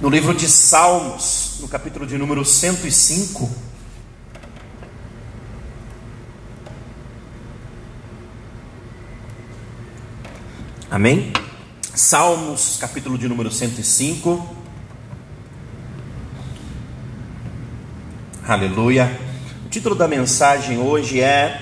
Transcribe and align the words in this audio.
no 0.00 0.08
livro 0.08 0.34
de 0.34 0.48
Salmos, 0.48 1.58
no 1.60 1.68
capítulo 1.68 2.06
de 2.06 2.18
número 2.18 2.44
105. 2.44 3.50
Amém? 10.90 11.32
Salmos, 11.94 12.76
capítulo 12.80 13.16
de 13.16 13.28
número 13.28 13.50
105. 13.50 14.56
Aleluia. 18.46 19.18
O 19.64 19.68
título 19.68 19.94
da 19.94 20.08
mensagem 20.08 20.78
hoje 20.78 21.20
é 21.20 21.60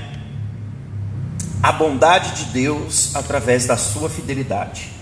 A 1.63 1.71
bondade 1.71 2.45
de 2.45 2.53
Deus 2.53 3.15
através 3.15 3.67
da 3.67 3.77
sua 3.77 4.09
fidelidade 4.09 5.02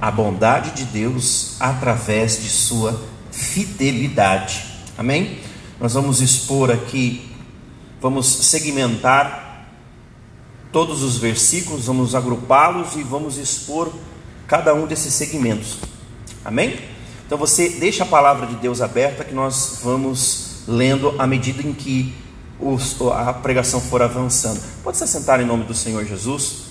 a 0.00 0.10
bondade 0.10 0.70
de 0.72 0.84
Deus 0.84 1.56
através 1.60 2.42
de 2.42 2.48
sua 2.48 3.00
fidelidade. 3.30 4.64
Amém? 4.96 5.40
Nós 5.80 5.94
vamos 5.94 6.20
expor 6.20 6.70
aqui, 6.70 7.30
vamos 8.00 8.26
segmentar 8.26 9.68
todos 10.72 11.02
os 11.02 11.18
versículos, 11.18 11.86
vamos 11.86 12.14
agrupá-los 12.14 12.96
e 12.96 13.02
vamos 13.02 13.36
expor 13.36 13.92
cada 14.46 14.74
um 14.74 14.86
desses 14.86 15.14
segmentos. 15.14 15.78
Amém? 16.44 16.78
Então 17.26 17.36
você 17.36 17.68
deixa 17.68 18.04
a 18.04 18.06
palavra 18.06 18.46
de 18.46 18.56
Deus 18.56 18.80
aberta 18.80 19.24
que 19.24 19.34
nós 19.34 19.80
vamos 19.82 20.62
lendo 20.66 21.14
à 21.18 21.26
medida 21.26 21.62
em 21.62 21.72
que 21.72 22.14
a 23.14 23.32
pregação 23.32 23.80
for 23.80 24.02
avançando. 24.02 24.60
Pode 24.82 24.96
se 24.96 25.06
sentar 25.06 25.40
em 25.40 25.46
nome 25.46 25.64
do 25.64 25.74
Senhor 25.74 26.04
Jesus. 26.04 26.64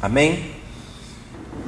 Amém? 0.00 0.57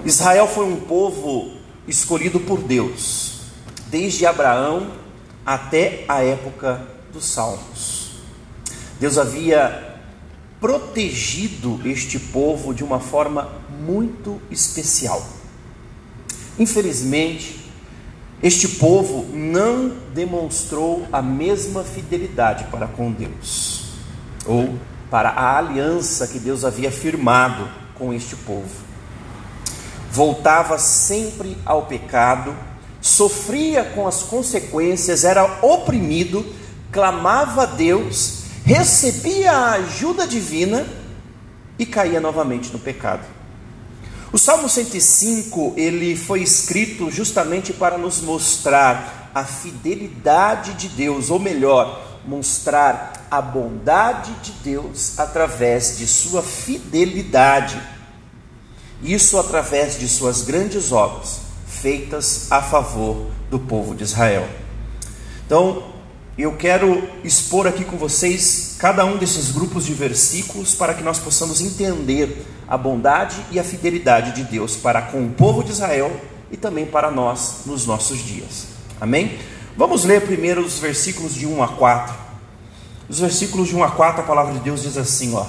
Israel 0.04 0.48
foi 0.48 0.64
um 0.64 0.77
povo 0.80 1.50
escolhido 1.86 2.41
por 2.41 2.62
Deus, 2.62 3.41
desde 3.88 4.24
Abraão 4.24 4.92
até 5.45 6.05
a 6.08 6.22
época 6.25 6.86
dos 7.12 7.27
Salmos. 7.27 8.12
Deus 8.98 9.19
havia 9.19 9.98
protegido 10.58 11.80
este 11.84 12.19
povo 12.19 12.72
de 12.72 12.83
uma 12.83 12.98
forma 12.98 13.50
muito 13.84 14.41
especial. 14.50 15.22
Infelizmente, 16.58 17.60
este 18.42 18.69
povo 18.69 19.27
não 19.34 19.92
demonstrou 20.14 21.06
a 21.12 21.20
mesma 21.20 21.84
fidelidade 21.84 22.64
para 22.64 22.86
com 22.86 23.12
Deus, 23.12 23.84
ou 24.47 24.78
para 25.10 25.28
a 25.28 25.58
aliança 25.58 26.27
que 26.27 26.38
Deus 26.38 26.64
havia 26.64 26.91
firmado 26.91 27.69
com 27.94 28.14
este 28.14 28.34
povo 28.34 28.89
voltava 30.11 30.78
sempre 30.78 31.56
ao 31.64 31.83
pecado, 31.83 32.55
sofria 33.00 33.84
com 33.84 34.06
as 34.06 34.22
consequências, 34.22 35.25
era 35.25 35.61
oprimido, 35.62 36.44
clamava 36.91 37.62
a 37.62 37.66
Deus, 37.66 38.42
recebia 38.64 39.53
a 39.53 39.72
ajuda 39.75 40.27
divina 40.27 40.86
e 41.78 41.86
caía 41.86 42.20
novamente 42.20 42.72
no 42.72 42.78
pecado. 42.78 43.25
O 44.33 44.38
Salmo 44.38 44.69
105, 44.69 45.75
ele 45.77 46.14
foi 46.16 46.42
escrito 46.42 47.11
justamente 47.11 47.72
para 47.72 47.98
nos 47.98 48.20
mostrar 48.20 49.31
a 49.34 49.44
fidelidade 49.44 50.75
de 50.75 50.88
Deus, 50.88 51.31
ou 51.31 51.38
melhor, 51.38 52.20
mostrar 52.27 53.27
a 53.31 53.41
bondade 53.41 54.33
de 54.42 54.53
Deus 54.62 55.19
através 55.19 55.98
de 55.98 56.06
sua 56.06 56.42
fidelidade 56.42 57.81
isso 59.03 59.39
através 59.39 59.98
de 59.98 60.09
suas 60.09 60.43
grandes 60.43 60.93
obras 60.93 61.41
feitas 61.67 62.51
a 62.51 62.61
favor 62.61 63.27
do 63.51 63.59
povo 63.59 63.95
de 63.95 64.05
Israel. 64.05 64.47
Então, 65.47 65.83
eu 66.37 66.56
quero 66.56 67.09
expor 67.25 67.67
aqui 67.67 67.84
com 67.84 67.97
vocês 67.97 68.77
cada 68.78 69.05
um 69.05 69.17
desses 69.17 69.51
grupos 69.51 69.87
de 69.87 69.94
versículos 69.94 70.75
para 70.75 70.94
que 70.94 71.03
nós 71.03 71.19
possamos 71.19 71.60
entender 71.60 72.47
a 72.69 72.77
bondade 72.77 73.37
e 73.50 73.59
a 73.59 73.65
fidelidade 73.65 74.33
de 74.33 74.44
Deus 74.44 74.77
para 74.77 75.03
com 75.03 75.25
o 75.25 75.31
povo 75.31 75.65
de 75.65 75.71
Israel 75.71 76.10
e 76.50 76.56
também 76.56 76.87
para 76.87 77.10
nós 77.10 77.62
nos 77.66 77.87
nossos 77.87 78.19
dias. 78.19 78.69
Amém? 79.00 79.39
Vamos 79.77 80.05
ler 80.05 80.22
primeiro 80.22 80.62
os 80.62 80.78
versículos 80.78 81.34
de 81.34 81.47
1 81.47 81.62
a 81.62 81.69
4. 81.69 82.15
Os 83.09 83.19
versículos 83.19 83.69
de 83.69 83.77
1 83.77 83.83
a 83.83 83.91
4, 83.91 84.22
a 84.22 84.25
palavra 84.25 84.53
de 84.55 84.60
Deus 84.60 84.83
diz 84.83 84.97
assim, 84.97 85.34
ó: 85.34 85.47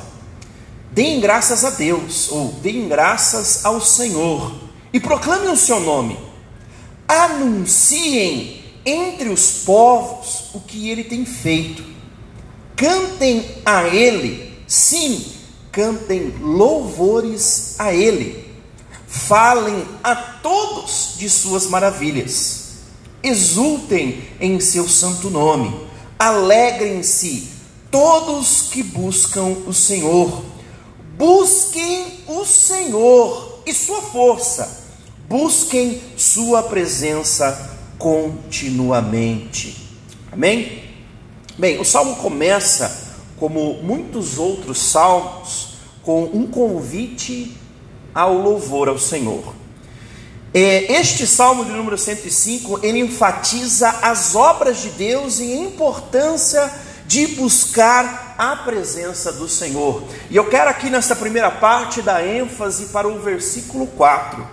Deem 0.91 1.21
graças 1.21 1.63
a 1.63 1.69
Deus, 1.69 2.29
ou 2.29 2.49
deem 2.61 2.89
graças 2.89 3.63
ao 3.63 3.79
Senhor, 3.79 4.53
e 4.91 4.99
proclamem 4.99 5.49
o 5.49 5.55
seu 5.55 5.79
nome. 5.79 6.19
Anunciem 7.07 8.61
entre 8.85 9.29
os 9.29 9.63
povos 9.63 10.53
o 10.53 10.59
que 10.59 10.89
ele 10.89 11.05
tem 11.05 11.25
feito. 11.25 11.81
Cantem 12.75 13.45
a 13.65 13.87
ele, 13.87 14.53
sim, 14.67 15.25
cantem 15.71 16.33
louvores 16.41 17.79
a 17.79 17.93
ele. 17.93 18.51
Falem 19.07 19.85
a 20.03 20.13
todos 20.13 21.13
de 21.17 21.29
suas 21.29 21.67
maravilhas. 21.67 22.71
Exultem 23.23 24.23
em 24.41 24.59
seu 24.59 24.89
santo 24.89 25.29
nome. 25.29 25.87
Alegrem-se 26.19 27.49
todos 27.89 28.63
que 28.71 28.83
buscam 28.83 29.55
o 29.65 29.73
Senhor 29.73 30.51
Busquem 31.21 32.23
o 32.25 32.43
Senhor 32.43 33.61
e 33.63 33.71
sua 33.75 34.01
força, 34.01 34.87
busquem 35.29 36.01
sua 36.17 36.63
presença 36.63 37.77
continuamente. 37.99 39.87
Amém? 40.31 40.83
Bem, 41.59 41.79
o 41.79 41.85
salmo 41.85 42.15
começa, 42.15 43.13
como 43.37 43.83
muitos 43.83 44.39
outros 44.39 44.79
salmos, 44.79 45.75
com 46.01 46.23
um 46.23 46.47
convite 46.47 47.55
ao 48.15 48.33
louvor 48.33 48.89
ao 48.89 48.97
Senhor. 48.97 49.53
É, 50.51 50.91
este 50.93 51.27
salmo 51.27 51.63
de 51.63 51.71
número 51.71 51.99
105, 51.99 52.79
ele 52.81 52.97
enfatiza 52.97 53.89
as 54.01 54.33
obras 54.33 54.81
de 54.81 54.89
Deus 54.89 55.39
e 55.39 55.53
a 55.53 55.57
importância 55.57 56.67
de 57.05 57.27
buscar 57.27 58.30
a 58.41 58.55
presença 58.55 59.31
do 59.31 59.47
Senhor. 59.47 60.03
E 60.27 60.35
eu 60.35 60.49
quero 60.49 60.67
aqui 60.67 60.89
nessa 60.89 61.15
primeira 61.15 61.51
parte 61.51 62.01
dar 62.01 62.25
ênfase 62.25 62.87
para 62.87 63.07
o 63.07 63.19
versículo 63.19 63.85
4, 63.85 64.47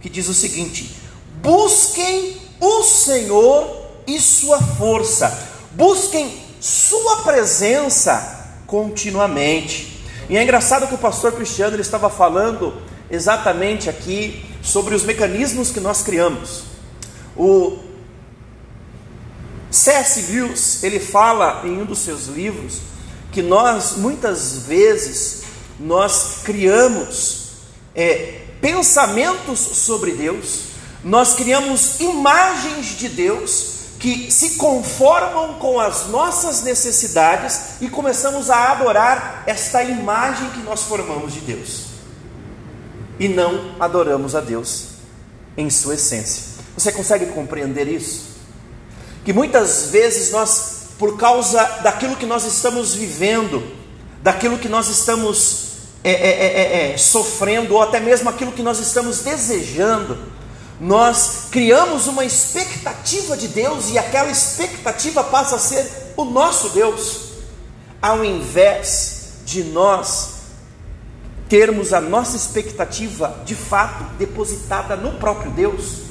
que 0.00 0.08
diz 0.08 0.28
o 0.28 0.34
seguinte: 0.34 0.94
Busquem 1.42 2.40
o 2.60 2.84
Senhor 2.84 3.88
e 4.06 4.20
sua 4.20 4.62
força, 4.62 5.48
busquem 5.72 6.40
sua 6.60 7.24
presença 7.24 8.60
continuamente. 8.64 10.00
E 10.30 10.36
é 10.36 10.42
engraçado 10.44 10.86
que 10.86 10.94
o 10.94 10.98
pastor 10.98 11.32
Cristiano 11.32 11.74
ele 11.74 11.82
estava 11.82 12.08
falando 12.08 12.80
exatamente 13.10 13.90
aqui 13.90 14.46
sobre 14.62 14.94
os 14.94 15.02
mecanismos 15.02 15.72
que 15.72 15.80
nós 15.80 16.00
criamos. 16.00 16.62
O 17.36 17.76
C.S. 19.68 20.30
Lewis, 20.30 20.84
ele 20.84 21.00
fala 21.00 21.62
em 21.64 21.82
um 21.82 21.84
dos 21.84 21.98
seus 21.98 22.26
livros 22.26 22.91
que 23.32 23.42
nós 23.42 23.96
muitas 23.96 24.58
vezes 24.66 25.42
nós 25.80 26.42
criamos 26.44 27.48
é, 27.94 28.42
pensamentos 28.60 29.58
sobre 29.58 30.12
Deus, 30.12 30.66
nós 31.02 31.34
criamos 31.34 31.98
imagens 31.98 32.98
de 32.98 33.08
Deus 33.08 33.72
que 33.98 34.30
se 34.30 34.50
conformam 34.50 35.54
com 35.54 35.80
as 35.80 36.08
nossas 36.08 36.62
necessidades 36.62 37.80
e 37.80 37.88
começamos 37.88 38.50
a 38.50 38.70
adorar 38.70 39.42
esta 39.46 39.82
imagem 39.82 40.50
que 40.50 40.60
nós 40.60 40.82
formamos 40.82 41.32
de 41.32 41.40
Deus. 41.40 41.86
E 43.18 43.28
não 43.28 43.76
adoramos 43.80 44.34
a 44.34 44.40
Deus 44.40 44.88
em 45.56 45.70
sua 45.70 45.94
essência. 45.94 46.44
Você 46.76 46.92
consegue 46.92 47.26
compreender 47.26 47.88
isso? 47.88 48.32
que 49.24 49.32
muitas 49.32 49.86
vezes 49.86 50.30
nós, 50.30 50.81
por 51.02 51.16
causa 51.16 51.60
daquilo 51.82 52.14
que 52.14 52.24
nós 52.24 52.44
estamos 52.44 52.94
vivendo, 52.94 53.60
daquilo 54.22 54.56
que 54.56 54.68
nós 54.68 54.88
estamos 54.88 55.72
é 56.04 56.12
é, 56.12 56.14
é, 56.14 56.90
é, 56.90 56.92
é, 56.92 56.96
sofrendo, 56.96 57.74
ou 57.74 57.82
até 57.82 57.98
mesmo 57.98 58.30
aquilo 58.30 58.52
que 58.52 58.62
nós 58.62 58.78
estamos 58.78 59.18
desejando, 59.18 60.16
nós 60.80 61.48
criamos 61.50 62.06
uma 62.06 62.24
expectativa 62.24 63.36
de 63.36 63.48
Deus 63.48 63.90
e 63.90 63.98
aquela 63.98 64.30
expectativa 64.30 65.24
passa 65.24 65.56
a 65.56 65.58
ser 65.58 65.90
o 66.16 66.24
nosso 66.24 66.68
Deus, 66.68 67.32
ao 68.00 68.24
invés 68.24 69.40
de 69.44 69.64
nós 69.64 70.34
termos 71.48 71.92
a 71.92 72.00
nossa 72.00 72.36
expectativa 72.36 73.42
de 73.44 73.56
fato 73.56 74.04
depositada 74.18 74.94
no 74.94 75.18
próprio 75.18 75.50
Deus. 75.50 76.02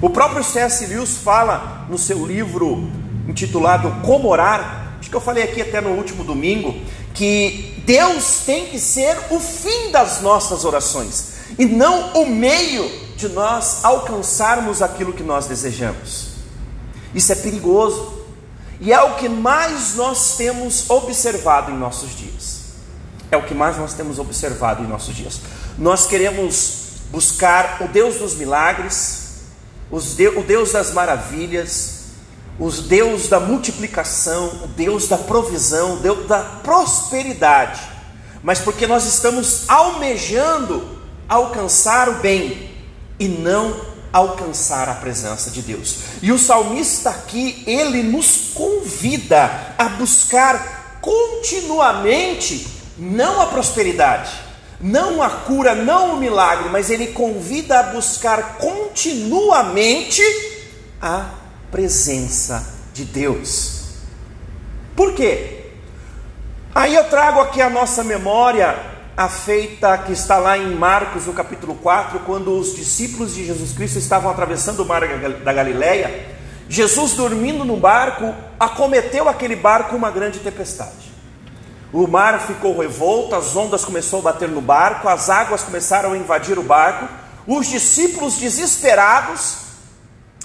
O 0.00 0.08
próprio 0.08 0.44
C.S. 0.44 0.86
Lewis 0.86 1.16
fala 1.16 1.84
no 1.88 1.98
seu 1.98 2.24
livro 2.24 3.01
intitulado 3.28 3.90
Como 4.04 4.28
Orar, 4.28 4.96
acho 4.98 5.10
que 5.10 5.16
eu 5.16 5.20
falei 5.20 5.44
aqui 5.44 5.62
até 5.62 5.80
no 5.80 5.90
último 5.90 6.24
domingo, 6.24 6.74
que 7.14 7.82
Deus 7.84 8.42
tem 8.46 8.66
que 8.66 8.78
ser 8.78 9.16
o 9.30 9.38
fim 9.38 9.90
das 9.90 10.20
nossas 10.20 10.64
orações 10.64 11.32
e 11.58 11.66
não 11.66 12.12
o 12.14 12.26
meio 12.26 12.90
de 13.16 13.28
nós 13.28 13.84
alcançarmos 13.84 14.82
aquilo 14.82 15.12
que 15.12 15.22
nós 15.22 15.46
desejamos. 15.46 16.32
Isso 17.14 17.32
é 17.32 17.34
perigoso. 17.34 18.22
E 18.80 18.92
é 18.92 19.00
o 19.00 19.14
que 19.14 19.28
mais 19.28 19.94
nós 19.94 20.36
temos 20.36 20.90
observado 20.90 21.70
em 21.70 21.78
nossos 21.78 22.16
dias. 22.16 22.62
É 23.30 23.36
o 23.36 23.44
que 23.44 23.54
mais 23.54 23.78
nós 23.78 23.94
temos 23.94 24.18
observado 24.18 24.82
em 24.82 24.88
nossos 24.88 25.14
dias. 25.14 25.40
Nós 25.78 26.06
queremos 26.06 26.82
buscar 27.10 27.78
o 27.80 27.86
Deus 27.86 28.16
dos 28.16 28.34
milagres, 28.34 29.42
o 29.88 30.42
Deus 30.42 30.72
das 30.72 30.92
maravilhas, 30.92 32.01
o 32.62 32.70
Deus 32.70 33.26
da 33.26 33.40
multiplicação, 33.40 34.46
o 34.62 34.68
Deus 34.68 35.08
da 35.08 35.18
provisão, 35.18 35.94
o 35.94 35.96
Deus 35.96 36.28
da 36.28 36.38
prosperidade, 36.38 37.80
mas 38.40 38.60
porque 38.60 38.86
nós 38.86 39.04
estamos 39.04 39.68
almejando 39.68 40.88
alcançar 41.28 42.08
o 42.08 42.20
bem 42.20 42.70
e 43.18 43.26
não 43.26 43.74
alcançar 44.12 44.88
a 44.88 44.94
presença 44.94 45.50
de 45.50 45.60
Deus. 45.60 45.96
E 46.22 46.30
o 46.30 46.38
salmista 46.38 47.10
aqui, 47.10 47.64
ele 47.66 48.00
nos 48.04 48.52
convida 48.54 49.74
a 49.76 49.88
buscar 49.88 51.00
continuamente 51.00 52.68
não 52.96 53.40
a 53.40 53.46
prosperidade, 53.46 54.30
não 54.80 55.20
a 55.20 55.30
cura, 55.30 55.74
não 55.74 56.14
o 56.14 56.16
milagre, 56.16 56.68
mas 56.68 56.90
ele 56.90 57.08
convida 57.08 57.80
a 57.80 57.82
buscar 57.84 58.58
continuamente 58.58 60.22
a 61.00 61.41
presença 61.72 62.64
de 62.92 63.04
Deus. 63.04 63.94
Por 64.94 65.14
quê? 65.14 65.70
Aí 66.74 66.94
eu 66.94 67.04
trago 67.04 67.40
aqui 67.40 67.60
a 67.60 67.70
nossa 67.70 68.04
memória 68.04 68.92
a 69.16 69.28
feita 69.28 69.96
que 69.98 70.12
está 70.12 70.38
lá 70.38 70.56
em 70.56 70.74
Marcos, 70.74 71.26
no 71.26 71.32
capítulo 71.32 71.74
4, 71.74 72.20
quando 72.20 72.58
os 72.58 72.74
discípulos 72.74 73.34
de 73.34 73.44
Jesus 73.44 73.72
Cristo 73.72 73.98
estavam 73.98 74.30
atravessando 74.30 74.80
o 74.80 74.86
mar 74.86 75.02
da 75.44 75.52
Galileia, 75.52 76.34
Jesus 76.68 77.12
dormindo 77.12 77.64
no 77.64 77.76
barco, 77.76 78.34
acometeu 78.58 79.28
aquele 79.28 79.54
barco 79.54 79.96
uma 79.96 80.10
grande 80.10 80.38
tempestade. 80.38 81.12
O 81.92 82.06
mar 82.06 82.40
ficou 82.40 82.78
revolto, 82.78 83.34
as 83.34 83.54
ondas 83.54 83.84
começaram 83.84 84.20
a 84.20 84.32
bater 84.32 84.48
no 84.48 84.62
barco, 84.62 85.08
as 85.08 85.28
águas 85.28 85.62
começaram 85.62 86.12
a 86.12 86.16
invadir 86.16 86.58
o 86.58 86.62
barco. 86.62 87.06
Os 87.46 87.66
discípulos 87.66 88.36
desesperados 88.36 89.61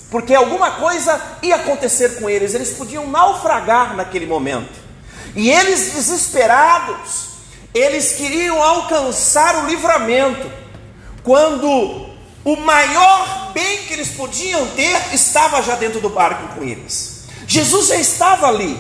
porque 0.09 0.33
alguma 0.33 0.71
coisa 0.71 1.19
ia 1.41 1.55
acontecer 1.55 2.19
com 2.19 2.29
eles, 2.29 2.53
eles 2.53 2.71
podiam 2.71 3.07
naufragar 3.07 3.95
naquele 3.95 4.25
momento. 4.25 4.73
E 5.35 5.49
eles 5.49 5.91
desesperados, 5.93 7.27
eles 7.73 8.13
queriam 8.13 8.61
alcançar 8.61 9.63
o 9.63 9.67
livramento, 9.67 10.49
quando 11.23 12.09
o 12.45 12.55
maior 12.55 13.51
bem 13.53 13.83
que 13.83 13.93
eles 13.93 14.09
podiam 14.09 14.65
ter 14.67 15.13
estava 15.13 15.61
já 15.61 15.75
dentro 15.75 15.99
do 15.99 16.09
barco 16.09 16.55
com 16.55 16.63
eles. 16.63 17.25
Jesus 17.45 17.87
já 17.87 17.97
estava 17.97 18.47
ali, 18.47 18.79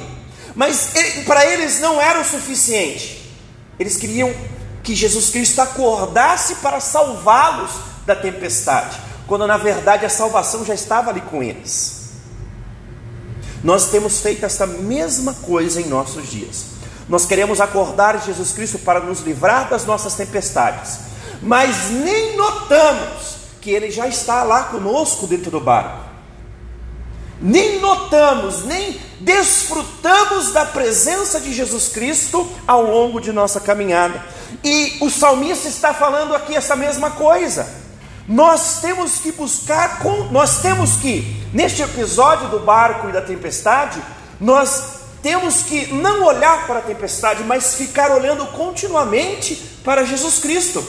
mas 0.55 0.91
para 1.25 1.45
eles 1.45 1.81
não 1.81 1.99
era 2.01 2.21
o 2.21 2.25
suficiente. 2.25 3.35
Eles 3.77 3.97
queriam 3.97 4.33
que 4.81 4.95
Jesus 4.95 5.29
Cristo 5.29 5.59
acordasse 5.59 6.55
para 6.55 6.79
salvá-los 6.79 7.71
da 8.05 8.15
tempestade 8.15 9.06
quando 9.27 9.45
na 9.45 9.57
verdade 9.57 10.05
a 10.05 10.09
salvação 10.09 10.65
já 10.65 10.73
estava 10.73 11.11
ali 11.11 11.21
com 11.21 11.43
eles. 11.43 12.07
Nós 13.63 13.89
temos 13.89 14.21
feito 14.21 14.45
essa 14.45 14.65
mesma 14.65 15.33
coisa 15.33 15.81
em 15.81 15.87
nossos 15.87 16.29
dias. 16.29 16.77
Nós 17.09 17.25
queremos 17.25 17.59
acordar 17.59 18.21
Jesus 18.23 18.51
Cristo 18.51 18.79
para 18.79 18.99
nos 18.99 19.21
livrar 19.21 19.69
das 19.69 19.85
nossas 19.85 20.13
tempestades, 20.13 20.99
mas 21.41 21.89
nem 21.89 22.35
notamos 22.35 23.37
que 23.61 23.71
Ele 23.71 23.91
já 23.91 24.07
está 24.07 24.43
lá 24.43 24.63
conosco 24.65 25.27
dentro 25.27 25.51
do 25.51 25.59
barco. 25.59 26.05
Nem 27.39 27.79
notamos, 27.79 28.63
nem 28.65 28.99
desfrutamos 29.19 30.51
da 30.51 30.65
presença 30.65 31.39
de 31.39 31.53
Jesus 31.53 31.89
Cristo 31.89 32.49
ao 32.65 32.81
longo 32.81 33.19
de 33.19 33.31
nossa 33.31 33.59
caminhada. 33.59 34.23
E 34.63 34.97
o 35.01 35.09
salmista 35.09 35.67
está 35.67 35.93
falando 35.93 36.35
aqui 36.35 36.55
essa 36.55 36.75
mesma 36.75 37.11
coisa. 37.11 37.86
Nós 38.27 38.81
temos 38.81 39.19
que 39.19 39.31
buscar, 39.31 40.01
nós 40.31 40.61
temos 40.61 40.97
que, 40.97 41.45
neste 41.53 41.81
episódio 41.81 42.49
do 42.49 42.59
barco 42.59 43.07
e 43.07 43.11
da 43.13 43.21
tempestade, 43.21 44.01
nós 44.39 44.97
temos 45.21 45.63
que 45.63 45.93
não 45.93 46.25
olhar 46.25 46.67
para 46.67 46.79
a 46.79 46.81
tempestade, 46.81 47.43
mas 47.43 47.75
ficar 47.75 48.11
olhando 48.11 48.45
continuamente 48.47 49.55
para 49.83 50.05
Jesus 50.05 50.39
Cristo. 50.39 50.85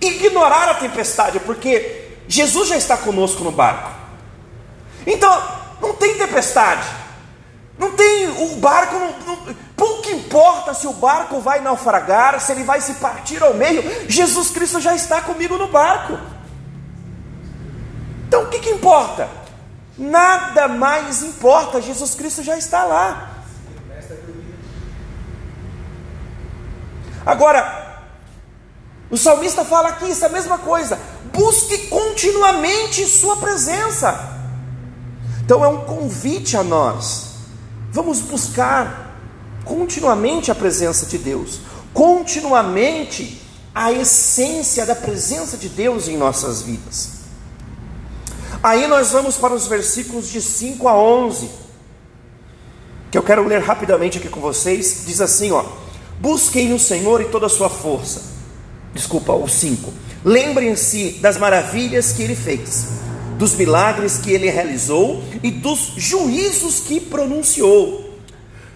Ignorar 0.00 0.68
a 0.70 0.74
tempestade, 0.74 1.38
porque 1.40 2.08
Jesus 2.26 2.68
já 2.68 2.76
está 2.76 2.96
conosco 2.96 3.44
no 3.44 3.52
barco. 3.52 3.90
Então, 5.06 5.42
não 5.80 5.94
tem 5.94 6.16
tempestade. 6.16 6.86
Não 7.78 7.92
tem 7.92 8.28
o 8.28 8.56
barco, 8.56 8.94
não, 8.94 9.14
não, 9.20 9.54
pouco 9.76 10.10
importa 10.10 10.74
se 10.74 10.86
o 10.86 10.92
barco 10.92 11.40
vai 11.40 11.60
naufragar, 11.60 12.38
se 12.40 12.52
ele 12.52 12.64
vai 12.64 12.80
se 12.80 12.94
partir 12.94 13.42
ao 13.42 13.54
meio, 13.54 13.82
Jesus 14.06 14.50
Cristo 14.50 14.80
já 14.80 14.94
está 14.94 15.22
comigo 15.22 15.56
no 15.56 15.68
barco. 15.68 16.18
Então 18.30 18.44
o 18.44 18.46
que, 18.46 18.60
que 18.60 18.70
importa? 18.70 19.28
Nada 19.98 20.68
mais 20.68 21.20
importa, 21.20 21.82
Jesus 21.82 22.14
Cristo 22.14 22.44
já 22.44 22.56
está 22.56 22.84
lá. 22.84 23.42
Agora, 27.26 28.04
o 29.10 29.16
salmista 29.16 29.64
fala 29.64 29.88
aqui 29.88 30.08
essa 30.08 30.28
mesma 30.28 30.58
coisa: 30.58 30.96
busque 31.32 31.88
continuamente 31.88 33.04
Sua 33.04 33.36
presença. 33.38 34.16
Então 35.42 35.64
é 35.64 35.68
um 35.68 35.84
convite 35.84 36.56
a 36.56 36.62
nós. 36.62 37.30
Vamos 37.90 38.20
buscar 38.20 39.16
continuamente 39.64 40.52
a 40.52 40.54
presença 40.54 41.04
de 41.04 41.18
Deus, 41.18 41.58
continuamente 41.92 43.42
a 43.74 43.90
essência 43.90 44.86
da 44.86 44.94
presença 44.94 45.56
de 45.56 45.68
Deus 45.68 46.06
em 46.06 46.16
nossas 46.16 46.62
vidas. 46.62 47.19
Aí 48.62 48.86
nós 48.86 49.10
vamos 49.12 49.36
para 49.36 49.54
os 49.54 49.66
versículos 49.66 50.28
de 50.28 50.42
5 50.42 50.86
a 50.86 50.94
11, 50.94 51.48
que 53.10 53.16
eu 53.16 53.22
quero 53.22 53.46
ler 53.46 53.62
rapidamente 53.62 54.18
aqui 54.18 54.28
com 54.28 54.40
vocês. 54.40 55.04
Diz 55.06 55.22
assim: 55.22 55.50
ó, 55.50 55.64
busquem 56.18 56.68
no 56.68 56.78
Senhor 56.78 57.22
e 57.22 57.26
toda 57.26 57.46
a 57.46 57.48
sua 57.48 57.70
força. 57.70 58.22
Desculpa, 58.92 59.32
o 59.32 59.48
5. 59.48 59.90
Lembrem-se 60.22 61.12
das 61.22 61.38
maravilhas 61.38 62.12
que 62.12 62.22
ele 62.22 62.36
fez, 62.36 62.86
dos 63.38 63.54
milagres 63.54 64.18
que 64.18 64.30
ele 64.30 64.50
realizou 64.50 65.24
e 65.42 65.50
dos 65.50 65.94
juízos 65.96 66.80
que 66.80 67.00
pronunciou. 67.00 68.10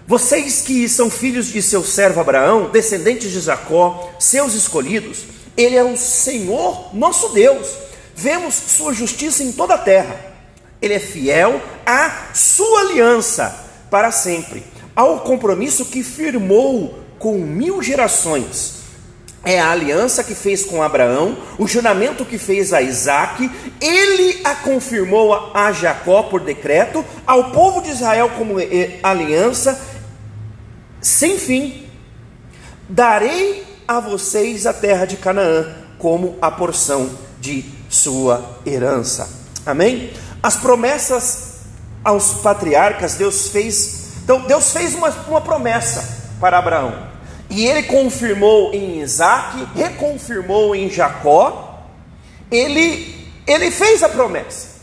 Vocês 0.07 0.61
que 0.61 0.89
são 0.89 1.11
filhos 1.11 1.47
de 1.47 1.61
seu 1.61 1.83
servo 1.83 2.19
Abraão, 2.19 2.71
descendentes 2.71 3.31
de 3.31 3.39
Jacó, 3.39 4.11
seus 4.19 4.55
escolhidos, 4.55 5.25
ele 5.55 5.75
é 5.75 5.83
o 5.83 5.95
Senhor 5.95 6.89
nosso 6.95 7.29
Deus 7.29 7.84
vemos 8.15 8.55
sua 8.55 8.93
justiça 8.93 9.43
em 9.43 9.51
toda 9.51 9.75
a 9.75 9.79
terra. 9.79 10.33
Ele 10.81 10.93
é 10.93 10.99
fiel 10.99 11.61
à 11.85 12.33
sua 12.33 12.81
aliança 12.81 13.65
para 13.91 14.11
sempre, 14.11 14.63
ao 14.95 15.19
compromisso 15.21 15.85
que 15.85 16.03
firmou 16.03 16.99
com 17.19 17.37
mil 17.37 17.81
gerações. 17.81 18.75
É 19.43 19.59
a 19.59 19.69
aliança 19.69 20.23
que 20.23 20.33
fez 20.33 20.65
com 20.65 20.81
Abraão, 20.81 21.37
o 21.59 21.67
juramento 21.67 22.25
que 22.25 22.37
fez 22.37 22.73
a 22.73 22.81
Isaac, 22.81 23.49
ele 23.79 24.41
a 24.43 24.55
confirmou 24.55 25.51
a 25.53 25.71
Jacó 25.71 26.23
por 26.23 26.41
decreto, 26.41 27.05
ao 27.27 27.51
povo 27.51 27.81
de 27.81 27.91
Israel 27.91 28.31
como 28.35 28.55
aliança, 29.03 29.79
sem 30.99 31.37
fim. 31.37 31.85
Darei 32.89 33.63
a 33.87 33.99
vocês 33.99 34.65
a 34.65 34.73
terra 34.73 35.05
de 35.05 35.17
Canaã 35.17 35.75
como 35.99 36.37
a 36.41 36.49
porção 36.49 37.09
de 37.39 37.63
sua 37.95 38.59
herança. 38.65 39.29
Amém? 39.65 40.13
As 40.43 40.55
promessas 40.57 41.55
aos 42.03 42.33
patriarcas, 42.35 43.15
Deus 43.15 43.47
fez. 43.47 44.13
Então, 44.23 44.41
Deus 44.41 44.71
fez 44.71 44.93
uma, 44.93 45.09
uma 45.27 45.41
promessa 45.41 46.33
para 46.39 46.59
Abraão. 46.59 47.07
E 47.49 47.65
ele 47.65 47.83
confirmou 47.83 48.73
em 48.73 49.01
Isaac, 49.01 49.67
reconfirmou 49.75 50.75
em 50.75 50.89
Jacó. 50.89 51.83
Ele, 52.51 53.27
ele 53.47 53.71
fez 53.71 54.03
a 54.03 54.09
promessa. 54.09 54.75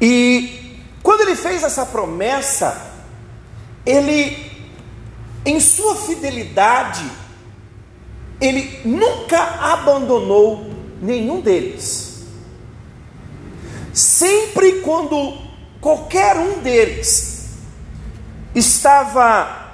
E 0.00 0.80
quando 1.02 1.22
ele 1.22 1.34
fez 1.34 1.62
essa 1.62 1.86
promessa, 1.86 2.92
ele, 3.84 4.50
em 5.44 5.58
sua 5.58 5.96
fidelidade, 5.96 7.04
ele 8.40 8.80
nunca 8.84 9.40
abandonou 9.72 10.75
nenhum 11.00 11.40
deles. 11.40 12.24
Sempre 13.92 14.80
quando 14.80 15.38
qualquer 15.80 16.36
um 16.36 16.58
deles 16.58 17.56
estava 18.54 19.64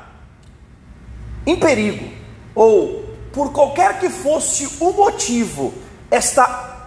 em 1.46 1.56
perigo, 1.58 2.08
ou 2.54 3.02
por 3.32 3.52
qualquer 3.52 3.98
que 3.98 4.08
fosse 4.08 4.68
o 4.78 4.92
motivo, 4.92 5.72
esta 6.10 6.44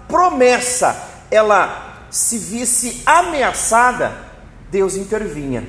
promessa 0.08 0.96
ela 1.32 2.08
se 2.10 2.38
visse 2.38 3.02
ameaçada, 3.06 4.16
Deus 4.70 4.96
intervinha. 4.96 5.68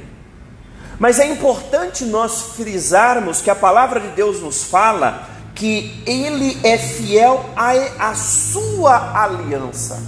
Mas 0.99 1.19
é 1.19 1.27
importante 1.27 2.05
nós 2.05 2.55
frisarmos 2.57 3.43
que 3.43 3.51
a 3.51 3.55
palavra 3.55 4.01
de 4.01 4.09
Deus 4.09 4.41
nos 4.41 4.65
fala 4.65 5.36
que 5.57 6.03
Ele 6.07 6.61
é 6.63 6.79
fiel 6.79 7.45
à, 7.57 8.15
sua 8.15 9.23
aliança. 9.25 10.01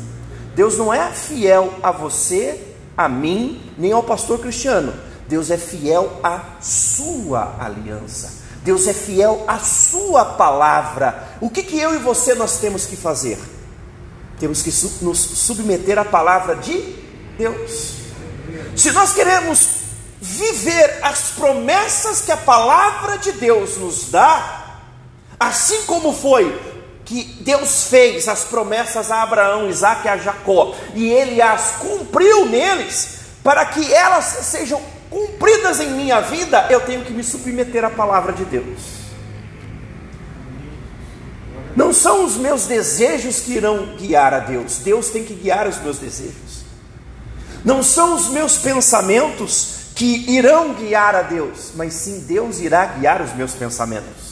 Deus 0.54 0.76
não 0.76 0.92
é 0.92 1.10
fiel 1.10 1.72
a 1.82 1.90
você, 1.90 2.74
a 2.96 3.08
mim, 3.08 3.60
nem 3.76 3.90
ao 3.90 4.02
pastor 4.02 4.38
cristiano. 4.38 4.92
Deus 5.26 5.50
é 5.50 5.56
fiel 5.56 6.20
à 6.22 6.40
sua 6.60 7.56
aliança. 7.58 8.46
Deus 8.62 8.86
é 8.86 8.92
fiel 8.92 9.44
à 9.48 9.58
sua 9.58 10.24
palavra. 10.24 11.36
O 11.40 11.48
que, 11.48 11.62
que 11.62 11.78
eu 11.78 11.94
e 11.94 11.98
você 11.98 12.34
nós 12.34 12.58
temos 12.58 12.84
que 12.84 12.96
fazer? 12.96 13.38
Temos 14.38 14.62
que 14.62 14.70
nos 15.02 15.18
submeter 15.18 15.98
à 15.98 16.04
palavra 16.04 16.56
de 16.56 16.78
Deus. 17.38 17.94
Se 18.76 18.92
nós 18.92 19.14
queremos 19.14 19.78
viver 20.20 20.98
as 21.02 21.30
promessas 21.30 22.20
que 22.20 22.32
a 22.32 22.36
palavra 22.36 23.16
de 23.18 23.32
Deus 23.32 23.78
nos 23.78 24.10
dá, 24.10 24.67
assim 25.38 25.82
como 25.84 26.12
foi 26.12 26.60
que 27.04 27.24
Deus 27.40 27.84
fez 27.84 28.28
as 28.28 28.44
promessas 28.44 29.10
a 29.10 29.22
Abraão, 29.22 29.70
Isaac 29.70 30.06
e 30.06 30.10
a 30.10 30.16
Jacó, 30.18 30.74
e 30.94 31.08
ele 31.08 31.40
as 31.40 31.76
cumpriu 31.78 32.44
neles, 32.46 33.20
para 33.42 33.64
que 33.64 33.92
elas 33.94 34.24
sejam 34.24 34.80
cumpridas 35.08 35.80
em 35.80 35.90
minha 35.92 36.20
vida, 36.20 36.66
eu 36.68 36.80
tenho 36.80 37.04
que 37.04 37.12
me 37.12 37.24
submeter 37.24 37.82
à 37.84 37.88
palavra 37.88 38.32
de 38.32 38.44
Deus. 38.44 38.98
Não 41.74 41.94
são 41.94 42.24
os 42.24 42.36
meus 42.36 42.66
desejos 42.66 43.40
que 43.40 43.52
irão 43.52 43.96
guiar 43.96 44.34
a 44.34 44.40
Deus, 44.40 44.78
Deus 44.78 45.08
tem 45.08 45.24
que 45.24 45.32
guiar 45.32 45.66
os 45.66 45.80
meus 45.80 45.98
desejos. 45.98 46.64
Não 47.64 47.82
são 47.82 48.16
os 48.16 48.28
meus 48.28 48.58
pensamentos 48.58 49.76
que 49.94 50.30
irão 50.30 50.74
guiar 50.74 51.14
a 51.14 51.22
Deus, 51.22 51.72
mas 51.74 51.94
sim 51.94 52.20
Deus 52.20 52.60
irá 52.60 52.84
guiar 52.84 53.22
os 53.22 53.32
meus 53.32 53.52
pensamentos. 53.52 54.27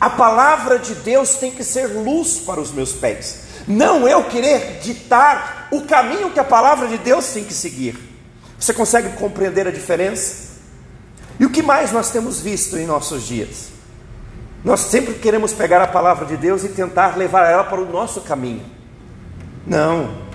A 0.00 0.10
palavra 0.10 0.78
de 0.78 0.94
Deus 0.94 1.34
tem 1.34 1.50
que 1.50 1.64
ser 1.64 1.86
luz 1.88 2.40
para 2.40 2.60
os 2.60 2.70
meus 2.70 2.92
pés, 2.92 3.40
não 3.66 4.06
eu 4.08 4.24
querer 4.24 4.78
ditar 4.80 5.68
o 5.72 5.82
caminho 5.82 6.30
que 6.30 6.40
a 6.40 6.44
palavra 6.44 6.86
de 6.88 6.98
Deus 6.98 7.26
tem 7.28 7.44
que 7.44 7.52
seguir. 7.52 7.98
Você 8.58 8.72
consegue 8.72 9.10
compreender 9.16 9.66
a 9.66 9.70
diferença? 9.70 10.48
E 11.38 11.44
o 11.44 11.50
que 11.50 11.62
mais 11.62 11.92
nós 11.92 12.10
temos 12.10 12.40
visto 12.40 12.76
em 12.76 12.86
nossos 12.86 13.26
dias? 13.26 13.68
Nós 14.64 14.80
sempre 14.80 15.14
queremos 15.14 15.52
pegar 15.52 15.80
a 15.80 15.86
palavra 15.86 16.26
de 16.26 16.36
Deus 16.36 16.64
e 16.64 16.68
tentar 16.68 17.16
levar 17.16 17.48
ela 17.48 17.64
para 17.64 17.80
o 17.80 17.90
nosso 17.90 18.22
caminho. 18.22 18.64
Não. 19.66 20.26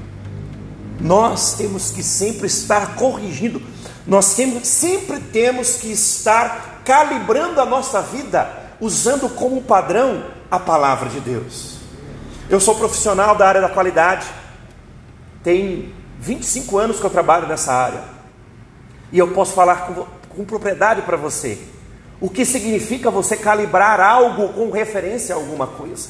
Nós 0.99 1.55
temos 1.55 1.91
que 1.91 2.01
sempre 2.01 2.47
estar 2.47 2.95
corrigindo. 2.95 3.61
Nós 4.07 4.25
sempre, 4.25 4.65
sempre 4.65 5.19
temos 5.19 5.75
que 5.75 5.91
estar 5.91 6.81
calibrando 6.85 7.59
a 7.59 7.65
nossa 7.65 8.01
vida, 8.01 8.62
usando 8.83 9.29
como 9.29 9.61
padrão 9.61 10.25
a 10.51 10.59
palavra 10.59 11.09
de 11.09 11.21
Deus. 11.21 11.77
Eu 12.49 12.59
sou 12.59 12.75
profissional 12.75 13.33
da 13.33 13.47
área 13.47 13.61
da 13.61 13.69
qualidade. 13.69 14.27
Tem 15.41 15.95
25 16.19 16.77
anos 16.77 16.99
que 16.99 17.05
eu 17.05 17.09
trabalho 17.09 17.47
nessa 17.47 17.71
área. 17.73 18.01
E 19.09 19.17
eu 19.17 19.29
posso 19.29 19.53
falar 19.53 19.87
com, 19.87 20.05
com 20.35 20.43
propriedade 20.43 21.01
para 21.03 21.15
você. 21.15 21.57
O 22.19 22.29
que 22.29 22.43
significa 22.43 23.09
você 23.09 23.37
calibrar 23.37 24.01
algo 24.01 24.49
com 24.49 24.69
referência 24.69 25.33
a 25.33 25.37
alguma 25.37 25.65
coisa. 25.65 26.09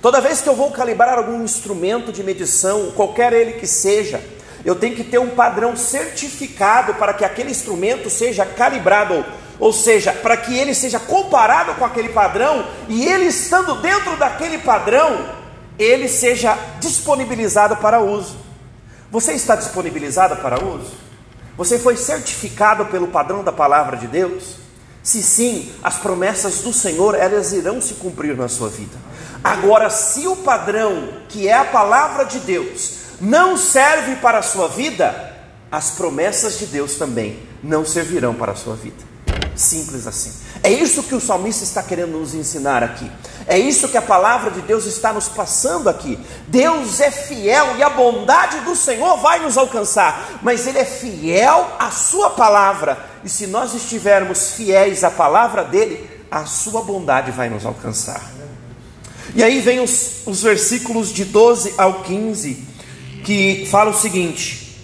Toda 0.00 0.20
vez 0.20 0.40
que 0.40 0.48
eu 0.48 0.56
vou 0.56 0.70
calibrar 0.70 1.18
algum 1.18 1.44
instrumento 1.44 2.10
de 2.10 2.22
medição, 2.22 2.90
qualquer 2.92 3.34
ele 3.34 3.52
que 3.52 3.66
seja, 3.66 4.22
eu 4.64 4.74
tenho 4.74 4.96
que 4.96 5.04
ter 5.04 5.18
um 5.18 5.30
padrão 5.30 5.76
certificado 5.76 6.94
para 6.94 7.12
que 7.12 7.24
aquele 7.24 7.50
instrumento 7.50 8.08
seja 8.08 8.46
calibrado, 8.46 9.24
ou 9.58 9.72
seja, 9.72 10.12
para 10.12 10.36
que 10.36 10.56
ele 10.56 10.74
seja 10.74 10.98
comparado 10.98 11.74
com 11.74 11.84
aquele 11.84 12.08
padrão 12.08 12.66
e 12.88 13.06
ele 13.06 13.26
estando 13.26 13.76
dentro 13.80 14.16
daquele 14.16 14.58
padrão, 14.58 15.28
ele 15.78 16.08
seja 16.08 16.56
disponibilizado 16.80 17.76
para 17.76 18.00
uso. 18.00 18.36
Você 19.10 19.32
está 19.32 19.54
disponibilizado 19.54 20.36
para 20.36 20.62
uso? 20.62 20.92
Você 21.56 21.78
foi 21.78 21.96
certificado 21.96 22.86
pelo 22.86 23.08
padrão 23.08 23.44
da 23.44 23.52
palavra 23.52 23.96
de 23.96 24.08
Deus? 24.08 24.56
Se 25.02 25.22
sim, 25.22 25.72
as 25.82 25.98
promessas 25.98 26.60
do 26.60 26.72
Senhor, 26.72 27.14
elas 27.14 27.52
irão 27.52 27.80
se 27.80 27.94
cumprir 27.94 28.36
na 28.36 28.48
sua 28.48 28.68
vida. 28.68 28.96
Agora, 29.42 29.90
se 29.90 30.26
o 30.26 30.36
padrão, 30.36 31.10
que 31.28 31.46
é 31.46 31.52
a 31.52 31.64
palavra 31.64 32.24
de 32.24 32.40
Deus, 32.40 32.94
não 33.20 33.56
serve 33.56 34.16
para 34.16 34.38
a 34.38 34.42
sua 34.42 34.66
vida, 34.66 35.32
as 35.70 35.90
promessas 35.90 36.58
de 36.58 36.66
Deus 36.66 36.94
também 36.94 37.38
não 37.62 37.84
servirão 37.84 38.34
para 38.34 38.52
a 38.52 38.56
sua 38.56 38.74
vida. 38.74 39.13
Simples 39.56 40.06
assim. 40.06 40.32
É 40.62 40.70
isso 40.70 41.02
que 41.02 41.14
o 41.14 41.20
salmista 41.20 41.62
está 41.62 41.82
querendo 41.82 42.18
nos 42.18 42.34
ensinar 42.34 42.82
aqui. 42.82 43.10
É 43.46 43.58
isso 43.58 43.88
que 43.88 43.96
a 43.96 44.02
palavra 44.02 44.50
de 44.50 44.62
Deus 44.62 44.84
está 44.84 45.12
nos 45.12 45.28
passando 45.28 45.88
aqui. 45.88 46.18
Deus 46.48 47.00
é 47.00 47.10
fiel 47.10 47.76
e 47.76 47.82
a 47.82 47.90
bondade 47.90 48.60
do 48.60 48.74
Senhor 48.74 49.16
vai 49.18 49.40
nos 49.40 49.56
alcançar, 49.56 50.40
mas 50.42 50.66
Ele 50.66 50.78
é 50.78 50.84
fiel 50.84 51.70
à 51.78 51.90
Sua 51.90 52.30
palavra, 52.30 52.98
e 53.22 53.28
se 53.28 53.46
nós 53.46 53.74
estivermos 53.74 54.52
fiéis 54.52 55.04
à 55.04 55.10
palavra 55.10 55.64
dele, 55.64 56.08
a 56.30 56.44
Sua 56.46 56.82
bondade 56.82 57.30
vai 57.30 57.48
nos 57.48 57.64
alcançar. 57.64 58.32
E 59.36 59.42
aí 59.42 59.60
vem 59.60 59.80
os, 59.80 60.26
os 60.26 60.42
versículos 60.42 61.12
de 61.12 61.24
12 61.24 61.74
ao 61.78 62.02
15, 62.02 62.66
que 63.24 63.66
fala 63.70 63.90
o 63.90 63.94
seguinte: 63.94 64.80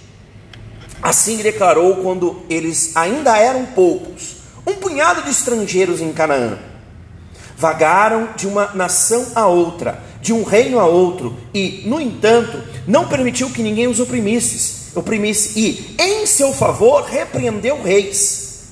Assim 1.03 1.39
declarou 1.39 1.97
quando 1.97 2.43
eles 2.49 2.93
ainda 2.95 3.37
eram 3.37 3.67
poucos 3.67 4.40
um 4.71 4.77
punhado 4.77 5.23
de 5.23 5.31
estrangeiros 5.31 6.00
em 6.00 6.12
Canaã. 6.12 6.59
Vagaram 7.57 8.31
de 8.37 8.47
uma 8.47 8.71
nação 8.75 9.27
a 9.35 9.47
outra, 9.47 10.03
de 10.23 10.33
um 10.33 10.43
reino 10.43 10.79
a 10.79 10.87
outro, 10.87 11.37
e, 11.53 11.83
no 11.87 12.00
entanto, 12.00 12.62
não 12.87 13.09
permitiu 13.09 13.50
que 13.50 13.62
ninguém 13.62 13.87
os 13.87 14.00
oprimisse, 14.00 14.97
oprimisse 14.99 15.59
e, 15.59 15.97
em 15.99 16.27
seu 16.27 16.53
favor, 16.53 17.03
repreendeu 17.05 17.83
reis. 17.83 18.69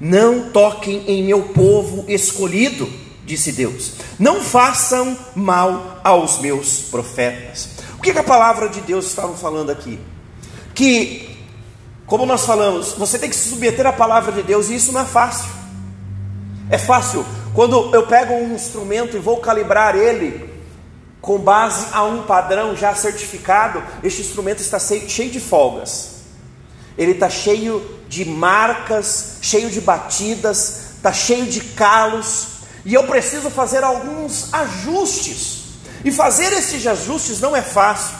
Não 0.00 0.50
toquem 0.50 1.04
em 1.06 1.24
meu 1.24 1.42
povo 1.42 2.04
escolhido, 2.08 2.88
disse 3.26 3.52
Deus. 3.52 3.92
Não 4.18 4.40
façam 4.40 5.16
mal 5.34 6.00
aos 6.02 6.38
meus 6.38 6.80
profetas. 6.90 7.68
O 7.98 8.02
que, 8.02 8.12
que 8.12 8.18
a 8.18 8.24
palavra 8.24 8.68
de 8.68 8.80
Deus 8.80 9.06
estava 9.06 9.34
falando 9.34 9.70
aqui? 9.70 9.98
Que 10.74 11.29
como 12.10 12.26
nós 12.26 12.44
falamos, 12.44 12.94
você 12.94 13.20
tem 13.20 13.30
que 13.30 13.36
se 13.36 13.50
submeter 13.50 13.86
à 13.86 13.92
palavra 13.92 14.32
de 14.32 14.42
Deus 14.42 14.68
e 14.68 14.74
isso 14.74 14.90
não 14.90 15.02
é 15.02 15.04
fácil. 15.04 15.48
É 16.68 16.76
fácil 16.76 17.24
quando 17.54 17.94
eu 17.94 18.04
pego 18.04 18.34
um 18.34 18.52
instrumento 18.52 19.16
e 19.16 19.20
vou 19.20 19.36
calibrar 19.36 19.94
ele 19.94 20.52
com 21.20 21.38
base 21.38 21.86
a 21.92 22.02
um 22.02 22.24
padrão 22.24 22.74
já 22.74 22.96
certificado, 22.96 23.80
este 24.02 24.22
instrumento 24.22 24.60
está 24.60 24.76
cheio 24.80 25.30
de 25.30 25.38
folgas. 25.38 26.22
Ele 26.98 27.12
está 27.12 27.30
cheio 27.30 27.80
de 28.08 28.24
marcas, 28.24 29.36
cheio 29.40 29.70
de 29.70 29.80
batidas, 29.80 30.94
está 30.96 31.12
cheio 31.12 31.46
de 31.46 31.60
calos, 31.60 32.48
e 32.84 32.92
eu 32.92 33.04
preciso 33.04 33.50
fazer 33.50 33.84
alguns 33.84 34.52
ajustes. 34.52 35.60
E 36.04 36.10
fazer 36.10 36.52
esses 36.54 36.84
ajustes 36.84 37.38
não 37.38 37.54
é 37.54 37.62
fácil. 37.62 38.19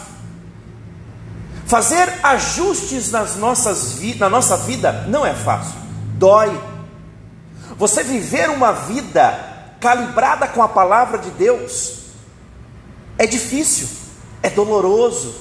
Fazer 1.70 2.12
ajustes 2.24 3.12
nas 3.12 3.36
nossas 3.36 4.00
na 4.18 4.28
nossa 4.28 4.56
vida 4.56 5.04
não 5.06 5.24
é 5.24 5.32
fácil, 5.32 5.76
dói. 6.16 6.60
Você 7.78 8.02
viver 8.02 8.50
uma 8.50 8.72
vida 8.72 9.76
calibrada 9.78 10.48
com 10.48 10.64
a 10.64 10.68
palavra 10.68 11.18
de 11.18 11.30
Deus 11.30 11.92
é 13.16 13.24
difícil, 13.24 13.88
é 14.42 14.50
doloroso. 14.50 15.32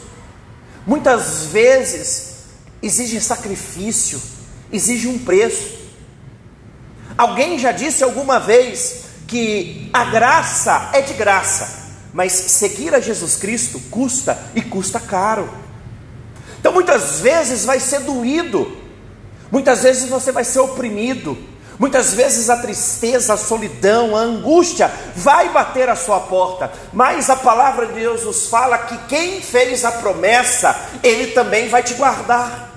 Muitas 0.86 1.48
vezes 1.48 2.44
exige 2.80 3.20
sacrifício, 3.20 4.22
exige 4.72 5.08
um 5.08 5.18
preço. 5.18 5.80
Alguém 7.18 7.58
já 7.58 7.72
disse 7.72 8.04
alguma 8.04 8.40
vez 8.40 9.06
que 9.28 9.90
a 9.92 10.06
graça 10.06 10.92
é 10.94 11.02
de 11.02 11.16
graça, 11.16 11.96
mas 12.14 12.32
seguir 12.32 12.94
a 12.94 13.00
Jesus 13.00 13.36
Cristo 13.36 13.80
custa 13.90 14.38
e 14.54 14.62
custa 14.62 15.00
caro. 15.00 15.68
Então 16.60 16.74
muitas 16.74 17.22
vezes 17.22 17.66
vai 17.66 17.80
ser 17.80 18.02
doído, 18.02 18.78
muitas 19.52 19.84
vezes 19.84 20.10
você 20.10 20.32
vai 20.32 20.44
ser 20.44 20.60
oprimido, 20.60 21.38
muitas 21.80 22.14
vezes 22.14 22.50
a 22.50 22.58
tristeza, 22.58 23.34
a 23.34 23.38
solidão, 23.38 24.16
a 24.16 24.20
angústia 24.20 24.92
vai 25.16 25.50
bater 25.50 25.88
a 25.88 25.96
sua 25.96 26.20
porta, 26.20 26.72
mas 26.92 27.30
a 27.30 27.36
palavra 27.38 27.88
de 27.88 27.94
Deus 27.94 28.26
nos 28.26 28.48
fala 28.48 28.78
que 28.78 28.98
quem 29.08 29.42
fez 29.42 29.86
a 29.86 29.92
promessa, 29.94 30.76
ele 31.02 31.28
também 31.28 31.70
vai 31.70 31.82
te 31.82 31.94
guardar. 31.94 32.69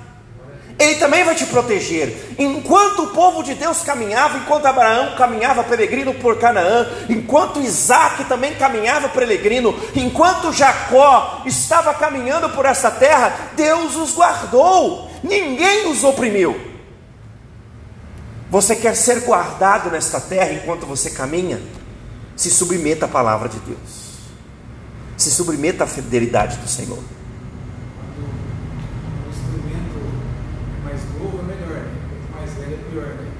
Ele 0.82 0.96
também 0.96 1.22
vai 1.22 1.34
te 1.34 1.46
proteger. 1.46 2.34
Enquanto 2.38 3.04
o 3.04 3.08
povo 3.08 3.42
de 3.42 3.54
Deus 3.54 3.82
caminhava, 3.82 4.38
enquanto 4.38 4.66
Abraão 4.66 5.14
caminhava 5.16 5.62
peregrino 5.62 6.14
por 6.14 6.38
Canaã, 6.38 6.88
enquanto 7.08 7.60
Isaac 7.60 8.24
também 8.24 8.54
caminhava 8.54 9.08
peregrino, 9.08 9.78
enquanto 9.94 10.52
Jacó 10.52 11.42
estava 11.46 11.94
caminhando 11.94 12.50
por 12.50 12.66
essa 12.66 12.90
terra, 12.90 13.50
Deus 13.54 13.94
os 13.96 14.14
guardou, 14.14 15.10
ninguém 15.22 15.88
os 15.88 16.02
oprimiu. 16.02 16.72
Você 18.52 18.76
quer 18.76 18.94
ser 18.94 19.20
guardado 19.20 19.90
nesta 19.90 20.20
terra 20.20 20.52
enquanto 20.52 20.84
você 20.84 21.08
caminha? 21.08 21.58
Se 22.36 22.50
submeta 22.50 23.06
à 23.06 23.08
palavra 23.08 23.48
de 23.48 23.58
Deus. 23.60 24.18
Se 25.16 25.30
submeta 25.30 25.84
à 25.84 25.86
fidelidade 25.86 26.58
do 26.58 26.68
Senhor. 26.68 26.98
O 26.98 27.04
instrumento 29.30 29.98
mais 30.84 31.00
novo 31.18 31.38
é 31.38 31.42
melhor, 31.44 31.80
né? 31.80 31.94
quanto 32.10 32.30
mais 32.36 32.52
velho 32.52 32.74
é 32.74 32.78
pior. 32.90 33.06
Né? 33.06 33.30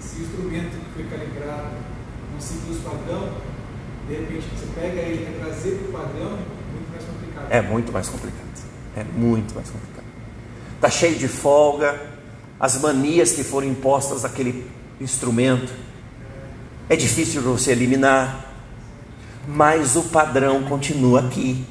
Se 0.00 0.18
o 0.18 0.22
instrumento 0.22 0.70
que 0.70 0.90
foi 0.96 1.04
calibrado 1.04 1.70
não 2.34 2.38
seguir 2.38 2.72
os 2.72 2.82
padrão, 2.82 3.32
de 4.12 4.18
repente 4.18 4.46
você 4.54 4.66
pega 4.78 5.00
ele 5.00 5.26
e 5.26 5.40
trazer 5.40 5.76
para 5.76 5.88
o 5.88 5.92
padrão, 5.92 6.38
muito 6.70 6.90
mais 6.90 7.04
complicado. 7.04 7.46
É 7.50 7.62
muito 7.62 7.92
mais 7.92 8.08
complicado. 8.08 8.42
É 8.94 9.04
muito 9.04 9.54
mais 9.54 9.70
complicado. 9.70 10.04
Está 10.74 10.90
cheio 10.90 11.16
de 11.16 11.28
folga, 11.28 11.98
as 12.60 12.78
manias 12.78 13.32
que 13.32 13.42
foram 13.42 13.66
impostas 13.66 14.24
àquele 14.24 14.70
instrumento. 15.00 15.72
É 16.90 16.96
difícil 16.96 17.40
você 17.40 17.72
eliminar, 17.72 18.52
mas 19.48 19.96
o 19.96 20.02
padrão 20.02 20.62
continua 20.64 21.20
aqui. 21.20 21.64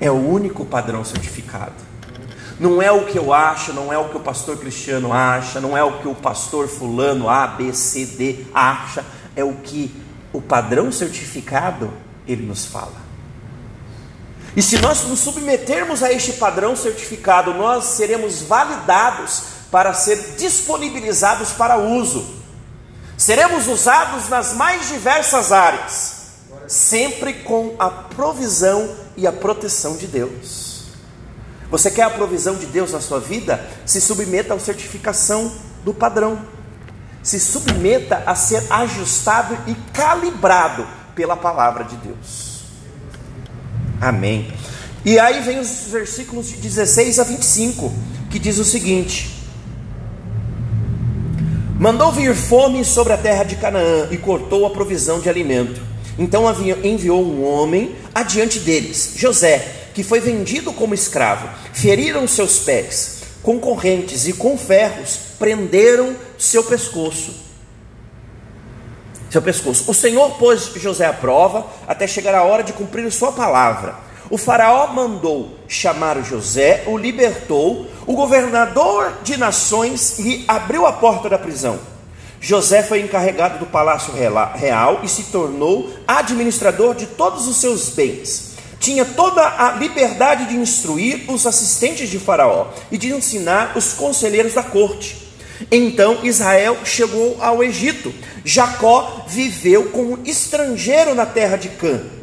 É 0.00 0.10
o 0.10 0.14
único 0.14 0.64
padrão 0.64 1.04
certificado. 1.04 1.74
Não 2.58 2.82
é 2.82 2.90
o 2.90 3.04
que 3.04 3.16
eu 3.16 3.32
acho, 3.32 3.72
não 3.72 3.92
é 3.92 3.98
o 3.98 4.08
que 4.08 4.16
o 4.16 4.20
pastor 4.20 4.56
Cristiano 4.56 5.12
acha, 5.12 5.60
não 5.60 5.76
é 5.76 5.84
o 5.84 5.98
que 6.00 6.08
o 6.08 6.14
pastor 6.14 6.66
Fulano 6.66 7.28
A, 7.28 7.46
B, 7.46 7.72
C, 7.72 8.04
D 8.04 8.46
acha, 8.52 9.04
é 9.36 9.44
o 9.44 9.52
que 9.52 10.05
o 10.36 10.42
padrão 10.42 10.92
certificado 10.92 11.90
ele 12.28 12.44
nos 12.44 12.66
fala. 12.66 13.06
E 14.54 14.60
se 14.60 14.76
nós 14.78 15.02
nos 15.04 15.20
submetermos 15.20 16.02
a 16.02 16.12
este 16.12 16.34
padrão 16.34 16.76
certificado, 16.76 17.54
nós 17.54 17.84
seremos 17.84 18.42
validados 18.42 19.44
para 19.70 19.94
ser 19.94 20.34
disponibilizados 20.36 21.52
para 21.52 21.78
uso. 21.78 22.36
Seremos 23.16 23.66
usados 23.66 24.28
nas 24.28 24.52
mais 24.52 24.88
diversas 24.88 25.52
áreas, 25.52 26.16
sempre 26.68 27.32
com 27.32 27.74
a 27.78 27.88
provisão 27.88 28.94
e 29.16 29.26
a 29.26 29.32
proteção 29.32 29.96
de 29.96 30.06
Deus. 30.06 30.84
Você 31.70 31.90
quer 31.90 32.02
a 32.02 32.10
provisão 32.10 32.56
de 32.56 32.66
Deus 32.66 32.92
na 32.92 33.00
sua 33.00 33.20
vida? 33.20 33.66
Se 33.86 34.02
submeta 34.02 34.52
à 34.52 34.58
certificação 34.58 35.50
do 35.82 35.94
padrão. 35.94 36.55
Se 37.26 37.40
submeta 37.40 38.22
a 38.24 38.36
ser 38.36 38.62
ajustado 38.70 39.58
e 39.66 39.74
calibrado 39.92 40.86
pela 41.12 41.36
palavra 41.36 41.82
de 41.82 41.96
Deus. 41.96 42.60
Amém. 44.00 44.52
E 45.04 45.18
aí 45.18 45.40
vem 45.40 45.58
os 45.58 45.88
versículos 45.90 46.50
de 46.50 46.58
16 46.58 47.18
a 47.18 47.24
25, 47.24 47.92
que 48.30 48.38
diz 48.38 48.58
o 48.58 48.64
seguinte: 48.64 49.44
Mandou 51.80 52.12
vir 52.12 52.32
fome 52.32 52.84
sobre 52.84 53.12
a 53.12 53.18
terra 53.18 53.42
de 53.42 53.56
Canaã 53.56 54.06
e 54.12 54.16
cortou 54.18 54.64
a 54.64 54.70
provisão 54.70 55.18
de 55.18 55.28
alimento. 55.28 55.80
Então 56.16 56.44
enviou 56.84 57.24
um 57.24 57.44
homem 57.44 57.96
adiante 58.14 58.60
deles, 58.60 59.14
José, 59.16 59.88
que 59.92 60.04
foi 60.04 60.20
vendido 60.20 60.72
como 60.72 60.94
escravo. 60.94 61.48
Feriram 61.72 62.28
seus 62.28 62.60
pés 62.60 63.16
com 63.42 63.58
correntes 63.58 64.28
e 64.28 64.32
com 64.32 64.56
ferros 64.56 65.25
prenderam 65.38 66.16
seu 66.38 66.64
pescoço. 66.64 67.46
Seu 69.30 69.42
pescoço. 69.42 69.90
O 69.90 69.94
Senhor 69.94 70.36
pôs 70.38 70.72
José 70.76 71.06
à 71.06 71.12
prova 71.12 71.66
até 71.86 72.06
chegar 72.06 72.34
a 72.34 72.44
hora 72.44 72.62
de 72.62 72.72
cumprir 72.72 73.10
sua 73.10 73.32
palavra. 73.32 73.94
O 74.28 74.36
faraó 74.36 74.88
mandou 74.88 75.56
chamar 75.68 76.20
José, 76.24 76.84
o 76.86 76.96
libertou, 76.96 77.86
o 78.06 78.14
governador 78.14 79.12
de 79.22 79.36
nações 79.36 80.18
lhe 80.18 80.44
abriu 80.48 80.84
a 80.84 80.92
porta 80.92 81.28
da 81.28 81.38
prisão. 81.38 81.78
José 82.40 82.82
foi 82.82 83.00
encarregado 83.00 83.58
do 83.58 83.66
palácio 83.66 84.12
real 84.12 85.00
e 85.02 85.08
se 85.08 85.24
tornou 85.24 85.90
administrador 86.06 86.94
de 86.94 87.06
todos 87.06 87.46
os 87.46 87.56
seus 87.56 87.88
bens. 87.90 88.52
Tinha 88.78 89.04
toda 89.04 89.42
a 89.42 89.72
liberdade 89.72 90.46
de 90.46 90.56
instruir 90.56 91.24
os 91.28 91.46
assistentes 91.46 92.08
de 92.08 92.18
Faraó 92.18 92.68
e 92.90 92.98
de 92.98 93.12
ensinar 93.12 93.76
os 93.76 93.94
conselheiros 93.94 94.54
da 94.54 94.62
corte. 94.62 95.25
Então 95.70 96.24
Israel 96.24 96.78
chegou 96.84 97.36
ao 97.40 97.62
Egito. 97.62 98.12
Jacó 98.44 99.24
viveu 99.28 99.90
como 99.90 100.20
estrangeiro 100.24 101.14
na 101.14 101.26
terra 101.26 101.56
de 101.56 101.68
Cã 101.70 102.16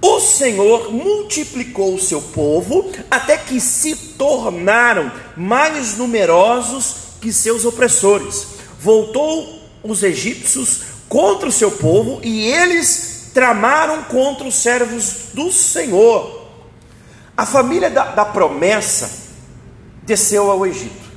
o 0.00 0.20
Senhor 0.20 0.92
multiplicou 0.92 1.94
o 1.94 2.00
seu 2.00 2.22
povo 2.22 2.90
até 3.10 3.36
que 3.36 3.60
se 3.60 3.94
tornaram 4.16 5.10
mais 5.36 5.96
numerosos 5.96 6.94
que 7.20 7.32
seus 7.32 7.64
opressores. 7.64 8.46
Voltou 8.80 9.60
os 9.82 10.04
egípcios 10.04 10.82
contra 11.08 11.48
o 11.48 11.52
seu 11.52 11.72
povo 11.72 12.20
e 12.22 12.46
eles 12.46 13.30
tramaram 13.34 14.04
contra 14.04 14.46
os 14.46 14.54
servos 14.54 15.30
do 15.34 15.50
Senhor. 15.50 16.46
A 17.36 17.44
família 17.44 17.90
da, 17.90 18.12
da 18.12 18.24
promessa 18.24 19.10
desceu 20.04 20.48
ao 20.48 20.64
Egito. 20.64 21.07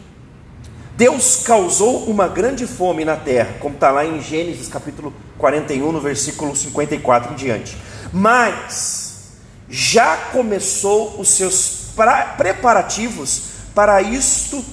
Deus 1.01 1.37
causou 1.37 2.05
uma 2.05 2.27
grande 2.27 2.67
fome 2.67 3.03
na 3.03 3.15
terra, 3.15 3.55
como 3.59 3.73
está 3.73 3.89
lá 3.89 4.05
em 4.05 4.21
Gênesis 4.21 4.67
capítulo 4.67 5.11
41, 5.39 5.91
no 5.91 5.99
versículo 5.99 6.55
54 6.55 7.33
em 7.33 7.35
diante 7.35 7.75
mas 8.13 9.31
já 9.67 10.17
começou 10.17 11.19
os 11.19 11.29
seus 11.29 11.93
preparativos 12.37 13.41
para 13.73 14.01
isto 14.01 14.63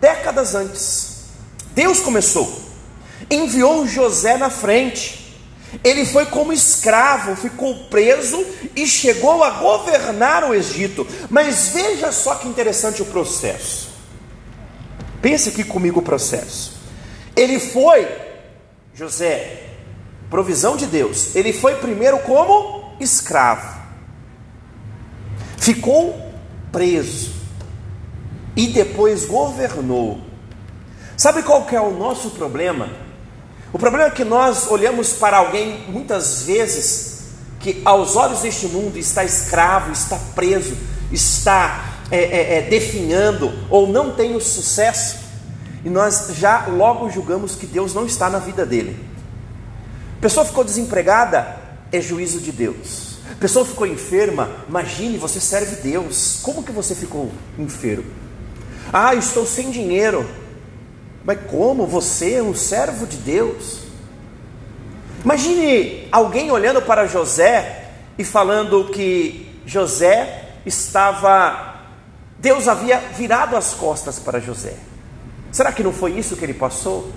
décadas 0.00 0.54
antes. 0.54 1.24
Deus 1.74 2.00
começou, 2.00 2.62
enviou 3.30 3.86
José 3.86 4.36
na 4.36 4.50
frente. 4.50 5.36
Ele 5.84 6.06
foi 6.06 6.26
como 6.26 6.52
escravo, 6.52 7.36
ficou 7.36 7.74
preso 7.90 8.44
e 8.74 8.86
chegou 8.86 9.44
a 9.44 9.50
governar 9.50 10.48
o 10.48 10.54
Egito. 10.54 11.06
Mas 11.28 11.68
veja 11.68 12.10
só 12.10 12.36
que 12.36 12.48
interessante 12.48 13.02
o 13.02 13.06
processo. 13.06 13.89
Pense 15.20 15.50
aqui 15.50 15.64
comigo 15.64 16.00
o 16.00 16.02
processo. 16.02 16.80
Ele 17.36 17.58
foi, 17.58 18.08
José, 18.94 19.68
provisão 20.30 20.76
de 20.76 20.86
Deus, 20.86 21.34
ele 21.34 21.52
foi 21.52 21.76
primeiro 21.76 22.18
como 22.20 22.94
escravo, 23.00 23.80
ficou 25.58 26.32
preso 26.70 27.32
e 28.56 28.68
depois 28.68 29.24
governou. 29.24 30.20
Sabe 31.16 31.42
qual 31.42 31.64
que 31.64 31.76
é 31.76 31.80
o 31.80 31.90
nosso 31.90 32.30
problema? 32.30 32.88
O 33.72 33.78
problema 33.78 34.06
é 34.06 34.10
que 34.10 34.24
nós 34.24 34.70
olhamos 34.70 35.12
para 35.12 35.36
alguém 35.36 35.84
muitas 35.88 36.42
vezes 36.42 37.10
que 37.60 37.82
aos 37.84 38.16
olhos 38.16 38.40
deste 38.40 38.66
mundo 38.66 38.96
está 38.98 39.22
escravo, 39.22 39.92
está 39.92 40.18
preso, 40.34 40.76
está 41.12 41.99
é, 42.10 42.18
é, 42.18 42.58
é, 42.58 42.62
definhando 42.62 43.52
ou 43.68 43.86
não 43.86 44.12
tem 44.12 44.34
o 44.34 44.40
sucesso, 44.40 45.18
e 45.84 45.88
nós 45.88 46.32
já 46.36 46.66
logo 46.66 47.08
julgamos 47.10 47.54
que 47.54 47.66
Deus 47.66 47.94
não 47.94 48.04
está 48.04 48.28
na 48.28 48.38
vida 48.38 48.66
dele. 48.66 48.96
Pessoa 50.20 50.44
ficou 50.44 50.62
desempregada, 50.62 51.56
é 51.90 52.00
juízo 52.00 52.40
de 52.40 52.52
Deus. 52.52 53.18
Pessoa 53.38 53.64
ficou 53.64 53.86
enferma, 53.86 54.50
imagine, 54.68 55.16
você 55.16 55.40
serve 55.40 55.76
Deus. 55.76 56.40
Como 56.42 56.62
que 56.62 56.72
você 56.72 56.94
ficou 56.94 57.30
enfermo? 57.58 58.04
Ah, 58.92 59.14
estou 59.14 59.46
sem 59.46 59.70
dinheiro. 59.70 60.28
Mas 61.24 61.38
como? 61.48 61.86
Você 61.86 62.34
é 62.34 62.42
um 62.42 62.54
servo 62.54 63.06
de 63.06 63.16
Deus. 63.16 63.80
Imagine 65.24 66.08
alguém 66.10 66.50
olhando 66.50 66.82
para 66.82 67.06
José 67.06 67.90
e 68.18 68.24
falando 68.24 68.90
que 68.90 69.48
José 69.64 70.48
estava. 70.66 71.69
Deus 72.40 72.66
havia 72.66 72.98
virado 73.16 73.54
as 73.54 73.74
costas 73.74 74.18
para 74.18 74.40
José. 74.40 74.74
Será 75.52 75.72
que 75.72 75.82
não 75.82 75.92
foi 75.92 76.12
isso 76.12 76.36
que 76.36 76.44
ele 76.44 76.54
passou? 76.54 77.12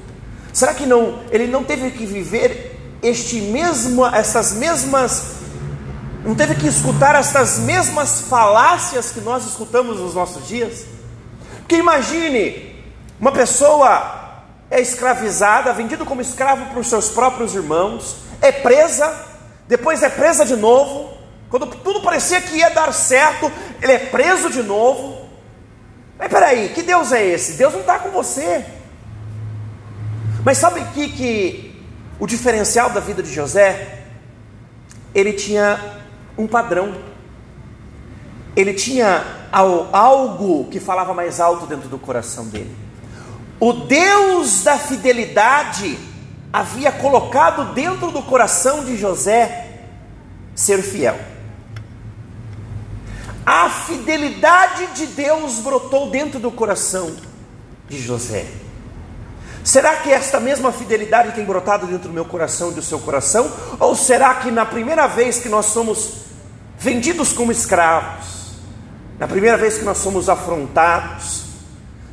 Será 0.51 0.73
que 0.73 0.85
não 0.85 1.23
ele 1.31 1.47
não 1.47 1.63
teve 1.63 1.91
que 1.91 2.05
viver 2.05 2.77
este 3.01 3.39
mesmo, 3.39 4.05
essas 4.05 4.53
mesmas, 4.53 5.35
não 6.25 6.35
teve 6.35 6.55
que 6.55 6.67
escutar 6.67 7.15
estas 7.15 7.59
mesmas 7.59 8.21
falácias 8.21 9.11
que 9.11 9.21
nós 9.21 9.45
escutamos 9.45 9.99
nos 9.99 10.13
nossos 10.13 10.47
dias? 10.47 10.85
Porque 11.59 11.77
imagine, 11.77 12.83
uma 13.19 13.31
pessoa 13.31 14.41
é 14.69 14.81
escravizada, 14.81 15.71
vendido 15.71 16.05
como 16.05 16.21
escravo 16.21 16.65
para 16.65 16.79
os 16.79 16.87
seus 16.87 17.09
próprios 17.09 17.55
irmãos, 17.55 18.17
é 18.41 18.51
presa, 18.51 19.13
depois 19.67 20.03
é 20.03 20.09
presa 20.09 20.45
de 20.45 20.57
novo, 20.57 21.13
quando 21.53 21.67
tudo 21.67 22.01
parecia 22.01 22.41
que 22.41 22.57
ia 22.57 22.71
dar 22.71 22.91
certo, 22.91 23.51
ele 23.79 23.91
é 23.91 23.99
preso 23.99 24.49
de 24.49 24.63
novo. 24.63 25.12
Mas 26.23 26.31
peraí, 26.31 26.69
que 26.69 26.81
Deus 26.81 27.11
é 27.11 27.21
esse? 27.21 27.57
Deus 27.57 27.73
não 27.73 27.81
está 27.81 27.99
com 27.99 28.09
você. 28.09 28.63
Mas 30.45 30.57
sabe 30.57 30.81
que, 30.93 31.09
que 31.09 31.83
o 32.17 32.25
diferencial 32.25 32.91
da 32.91 33.01
vida 33.01 33.21
de 33.21 33.29
José? 33.29 34.05
Ele 35.13 35.33
tinha 35.33 35.99
um 36.37 36.47
padrão. 36.47 36.95
Ele 38.55 38.73
tinha 38.73 39.49
algo 39.51 40.69
que 40.69 40.79
falava 40.79 41.13
mais 41.13 41.41
alto 41.41 41.65
dentro 41.65 41.89
do 41.89 41.99
coração 41.99 42.45
dele. 42.45 42.73
O 43.59 43.73
Deus 43.73 44.63
da 44.63 44.77
fidelidade 44.77 45.99
havia 46.53 46.93
colocado 46.93 47.73
dentro 47.73 48.11
do 48.11 48.21
coração 48.21 48.85
de 48.85 48.95
José 48.95 49.81
ser 50.55 50.81
fiel. 50.83 51.19
A 53.45 53.69
fidelidade 53.69 54.87
de 54.93 55.07
Deus 55.07 55.55
brotou 55.55 56.09
dentro 56.09 56.39
do 56.39 56.49
coração 56.49 57.13
de 57.89 58.01
José. 58.01 58.45
Será 59.63 59.97
que 59.97 60.11
esta 60.11 60.39
mesma 60.39 60.71
fidelidade 60.71 61.33
tem 61.33 61.43
brotado 61.43 61.85
dentro 61.87 62.07
do 62.09 62.13
meu 62.13 62.25
coração 62.25 62.71
e 62.71 62.73
do 62.73 62.81
seu 62.81 62.99
coração? 62.99 63.51
Ou 63.79 63.95
será 63.95 64.35
que 64.35 64.49
na 64.49 64.65
primeira 64.65 65.07
vez 65.07 65.39
que 65.39 65.49
nós 65.49 65.67
somos 65.67 66.23
vendidos 66.77 67.33
como 67.33 67.51
escravos, 67.51 68.53
na 69.19 69.27
primeira 69.27 69.57
vez 69.57 69.77
que 69.77 69.85
nós 69.85 69.97
somos 69.97 70.29
afrontados, 70.29 71.43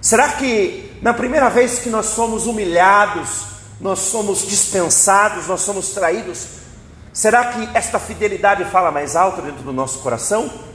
será 0.01 0.29
que 0.31 0.99
na 1.03 1.15
primeira 1.15 1.49
vez 1.49 1.79
que 1.79 1.89
nós 1.89 2.07
somos 2.07 2.47
humilhados, 2.47 3.47
nós 3.81 4.01
somos 4.01 4.47
dispensados, 4.47 5.47
nós 5.47 5.61
somos 5.61 5.91
traídos, 5.91 6.47
será 7.13 7.47
que 7.47 7.69
esta 7.73 7.99
fidelidade 7.99 8.65
fala 8.67 8.91
mais 8.91 9.17
alto 9.17 9.43
dentro 9.43 9.63
do 9.63 9.73
nosso 9.73 10.01
coração? 10.01 10.70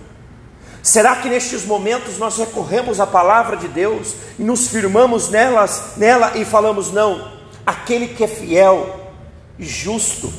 Será 0.86 1.16
que 1.16 1.28
nestes 1.28 1.66
momentos 1.66 2.20
nós 2.20 2.38
recorremos 2.38 3.00
à 3.00 3.08
palavra 3.08 3.58
de 3.58 3.68
Deus 3.68 4.14
e 4.38 4.44
nos 4.44 4.68
firmamos 4.68 5.32
nelas, 5.32 5.94
nela 5.98 6.38
e 6.38 6.46
falamos: 6.46 6.92
não, 6.92 7.32
aquele 7.66 8.10
que 8.10 8.24
é 8.24 8.28
fiel 8.28 9.12
e 9.58 9.66
justo, 9.66 10.32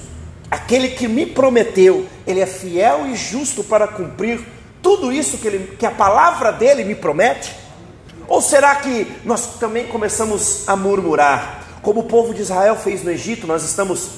aquele 0.48 0.90
que 0.90 1.09
me 1.09 1.26
prometeu, 1.26 2.06
ele 2.24 2.38
é 2.38 2.46
fiel 2.46 3.09
e 3.09 3.16
justo 3.16 3.64
para 3.64 3.88
cumprir 3.88 4.40
tudo 4.80 5.12
isso 5.12 5.38
que, 5.38 5.48
ele, 5.48 5.76
que 5.76 5.85
a 5.85 5.90
palavra 5.90 6.52
dele 6.52 6.85
me 6.85 6.94
promete? 6.94 7.52
Ou 8.28 8.40
será 8.40 8.76
que 8.76 9.04
nós 9.24 9.59
também 9.59 9.88
começamos 9.88 10.62
a 10.68 10.76
murmurar, 10.76 11.80
como 11.82 12.02
o 12.02 12.04
povo 12.04 12.32
de 12.32 12.42
Israel 12.42 12.76
fez 12.76 13.02
no 13.02 13.11
Egito? 13.11 13.48
Nós 13.48 13.64
estamos 13.64 14.11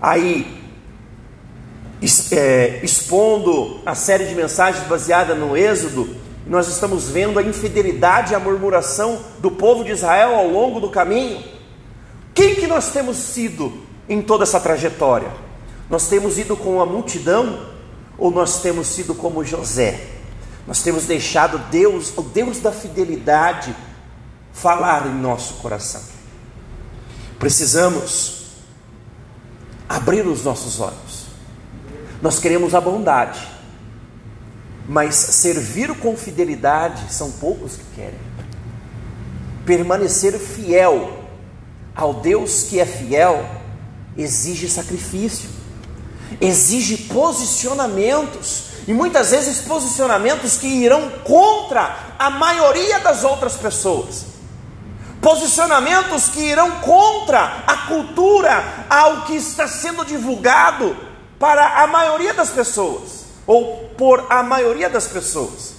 aí 0.00 0.63
expondo 2.04 3.80
a 3.86 3.94
série 3.94 4.26
de 4.26 4.34
mensagens 4.34 4.86
baseada 4.86 5.34
no 5.34 5.56
Êxodo, 5.56 6.14
nós 6.46 6.68
estamos 6.68 7.08
vendo 7.08 7.38
a 7.38 7.42
infidelidade 7.42 8.32
e 8.32 8.34
a 8.34 8.40
murmuração 8.40 9.20
do 9.38 9.50
povo 9.50 9.82
de 9.82 9.92
Israel 9.92 10.34
ao 10.34 10.48
longo 10.48 10.78
do 10.78 10.90
caminho. 10.90 11.42
Quem 12.34 12.54
que 12.54 12.66
nós 12.66 12.90
temos 12.90 13.16
sido 13.16 13.72
em 14.08 14.20
toda 14.20 14.44
essa 14.44 14.60
trajetória? 14.60 15.30
Nós 15.88 16.06
temos 16.08 16.38
ido 16.38 16.56
com 16.56 16.82
a 16.82 16.86
multidão 16.86 17.66
ou 18.18 18.30
nós 18.30 18.60
temos 18.60 18.88
sido 18.88 19.14
como 19.14 19.44
José? 19.44 20.08
Nós 20.66 20.82
temos 20.82 21.06
deixado 21.06 21.58
Deus, 21.70 22.12
o 22.16 22.22
Deus 22.22 22.58
da 22.58 22.72
fidelidade, 22.72 23.74
falar 24.52 25.06
em 25.06 25.14
nosso 25.14 25.54
coração. 25.54 26.02
Precisamos 27.38 28.44
abrir 29.88 30.26
os 30.26 30.44
nossos 30.44 30.80
olhos 30.80 31.13
nós 32.24 32.38
queremos 32.38 32.74
a 32.74 32.80
bondade, 32.80 33.38
mas 34.88 35.14
servir 35.14 35.94
com 35.98 36.16
fidelidade 36.16 37.12
são 37.12 37.30
poucos 37.32 37.76
que 37.76 37.84
querem. 37.94 38.18
Permanecer 39.66 40.38
fiel 40.38 41.22
ao 41.94 42.14
Deus 42.14 42.62
que 42.62 42.80
é 42.80 42.86
fiel 42.86 43.46
exige 44.16 44.70
sacrifício, 44.70 45.50
exige 46.40 46.96
posicionamentos, 46.96 48.68
e 48.88 48.94
muitas 48.94 49.30
vezes 49.30 49.60
posicionamentos 49.60 50.56
que 50.56 50.66
irão 50.66 51.10
contra 51.24 52.14
a 52.18 52.30
maioria 52.30 53.00
das 53.00 53.22
outras 53.22 53.56
pessoas. 53.56 54.24
Posicionamentos 55.20 56.30
que 56.30 56.40
irão 56.40 56.70
contra 56.80 57.64
a 57.66 57.76
cultura, 57.86 58.86
ao 58.88 59.26
que 59.26 59.34
está 59.34 59.68
sendo 59.68 60.06
divulgado, 60.06 61.12
para 61.44 61.82
a 61.82 61.86
maioria 61.86 62.32
das 62.32 62.48
pessoas, 62.48 63.26
ou 63.46 63.90
por 63.98 64.24
a 64.30 64.42
maioria 64.42 64.88
das 64.88 65.06
pessoas. 65.06 65.74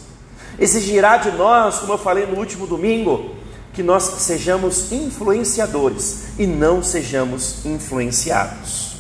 Exigirá 0.60 1.18
de 1.18 1.32
nós, 1.32 1.80
como 1.80 1.94
eu 1.94 1.98
falei 1.98 2.28
no 2.28 2.38
último 2.38 2.68
domingo, 2.68 3.36
que 3.74 3.82
nós 3.82 4.04
sejamos 4.04 4.92
influenciadores 4.92 6.26
e 6.38 6.46
não 6.46 6.84
sejamos 6.84 7.66
influenciados. 7.66 8.98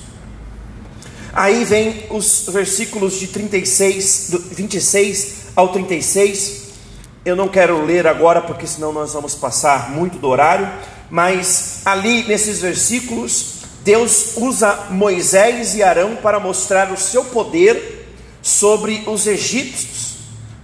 Aí 1.32 1.63
vem 1.65 2.08
os 2.10 2.47
versículos 2.51 3.19
de 3.19 3.28
36, 3.28 4.32
26 4.49 5.36
ao 5.56 5.67
36. 5.71 6.63
Eu 7.23 7.36
não 7.36 7.47
quero 7.47 7.86
ler 7.86 8.08
agora 8.08 8.41
porque 8.41 8.65
senão 8.65 8.91
nós 8.91 9.13
vamos 9.13 9.36
passar 9.36 9.91
muito 9.91 10.17
do 10.17 10.28
horário, 10.28 10.67
mas 11.12 11.82
ali 11.86 12.23
nesses 12.23 12.60
versículos 12.60 13.54
Deus 13.86 14.36
usa 14.38 14.88
Moisés 14.89 15.76
e 15.76 15.84
Arão 15.84 16.15
para 16.15 16.39
mostrar 16.39 16.91
o 16.91 16.98
seu 16.98 17.24
poder 17.26 18.08
sobre 18.41 19.04
os 19.06 19.28
egípcios. 19.28 20.15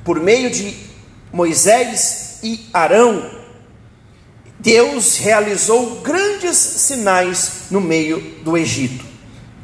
Por 0.04 0.20
meio 0.20 0.50
de 0.50 0.76
Moisés 1.32 2.40
e 2.42 2.66
Arão, 2.74 3.30
Deus 4.58 5.18
realizou 5.18 6.02
grandes 6.02 6.58
sinais 6.58 7.66
no 7.70 7.80
meio 7.80 8.20
do 8.44 8.58
Egito. 8.58 9.06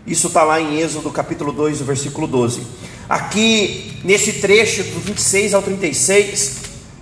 Isso 0.05 0.27
está 0.27 0.43
lá 0.43 0.61
em 0.61 0.79
Êxodo 0.79 1.09
capítulo 1.09 1.51
2, 1.51 1.81
versículo 1.81 2.27
12. 2.27 2.61
Aqui, 3.09 3.99
nesse 4.03 4.33
trecho 4.33 4.83
do 4.83 4.99
26 4.99 5.55
ao 5.55 5.63
36, 5.63 6.57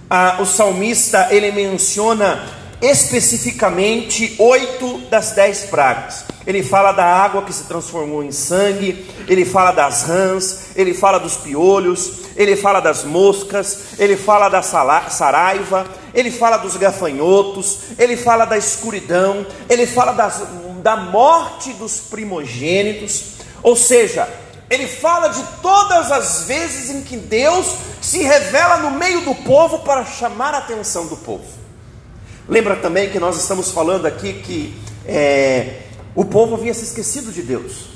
ah, 0.09 0.37
o 0.39 0.45
salmista 0.45 1.27
ele 1.31 1.51
menciona 1.51 2.49
especificamente 2.81 4.35
oito 4.39 4.99
das 5.09 5.31
dez 5.31 5.65
pragas. 5.65 6.34
Ele 6.45 6.61
fala 6.61 6.91
da 6.91 7.05
água 7.05 7.41
que 7.41 7.53
se 7.53 7.63
transformou 7.63 8.23
em 8.23 8.31
sangue, 8.31 9.09
ele 9.27 9.45
fala 9.45 9.71
das 9.71 10.03
rãs, 10.03 10.67
ele 10.75 10.93
fala 10.93 11.17
dos 11.17 11.37
piolhos, 11.37 12.25
ele 12.35 12.55
fala 12.55 12.79
das 12.79 13.03
moscas, 13.03 13.97
ele 13.97 14.15
fala 14.15 14.47
da 14.47 14.61
saraiva, 14.61 15.87
ele 16.13 16.29
fala 16.29 16.57
dos 16.57 16.77
gafanhotos, 16.77 17.79
ele 17.97 18.15
fala 18.15 18.45
da 18.45 18.57
escuridão, 18.57 19.45
ele 19.67 19.87
fala 19.87 20.11
das, 20.11 20.43
da 20.83 20.95
morte 20.95 21.73
dos 21.73 21.99
primogênitos, 21.99 23.35
ou 23.63 23.75
seja, 23.75 24.29
ele 24.69 24.87
fala 24.87 25.29
de 25.29 25.43
todas 25.61 26.11
as 26.11 26.43
vezes 26.43 26.89
em 26.89 27.01
que 27.01 27.17
Deus 27.17 27.75
se 28.01 28.21
revela 28.21 28.77
no 28.77 28.91
meio 28.91 29.21
do 29.21 29.33
povo 29.33 29.79
para 29.79 30.05
chamar 30.05 30.53
a 30.53 30.59
atenção 30.59 31.07
do 31.07 31.17
povo. 31.17 31.45
Lembra 32.47 32.75
também 32.75 33.09
que 33.09 33.19
nós 33.19 33.37
estamos 33.37 33.71
falando 33.71 34.05
aqui 34.05 34.33
que 34.33 34.79
é, 35.07 35.81
o 36.15 36.23
povo 36.23 36.55
havia 36.55 36.73
se 36.73 36.85
esquecido 36.85 37.31
de 37.31 37.41
Deus. 37.41 37.89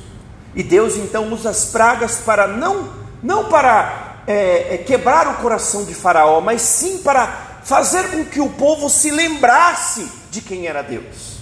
E 0.54 0.62
Deus 0.62 0.98
então 0.98 1.32
usa 1.32 1.50
as 1.50 1.66
pragas 1.66 2.18
para 2.18 2.48
não, 2.48 2.90
não 3.24 3.46
para 3.46 4.24
é, 4.28 4.76
é, 4.76 4.78
quebrar 4.80 5.28
o 5.28 5.36
coração 5.36 5.86
de 5.86 5.94
Faraó, 5.94 6.42
mas 6.42 6.62
sim 6.62 7.00
para 7.00 7.62
fazer 7.64 8.10
com 8.12 8.26
que 8.26 8.42
o 8.42 8.50
povo 8.50 8.90
se 8.90 9.10
lembrasse 9.10 10.12
de 10.30 10.42
quem 10.42 10.68
era 10.68 10.82
Deus. 10.82 11.40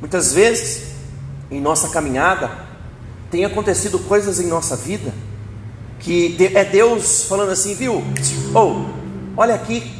Muitas 0.00 0.32
vezes, 0.32 0.88
em 1.50 1.60
nossa 1.60 1.88
caminhada, 1.88 2.50
tem 3.30 3.44
acontecido 3.44 3.98
coisas 4.00 4.38
em 4.38 4.46
nossa 4.46 4.76
vida 4.76 5.12
que 6.00 6.36
é 6.54 6.64
Deus 6.64 7.24
falando 7.24 7.50
assim, 7.50 7.74
viu? 7.74 8.04
Ou, 8.54 8.72
oh, 8.72 8.84
olha 9.36 9.56
aqui, 9.56 9.92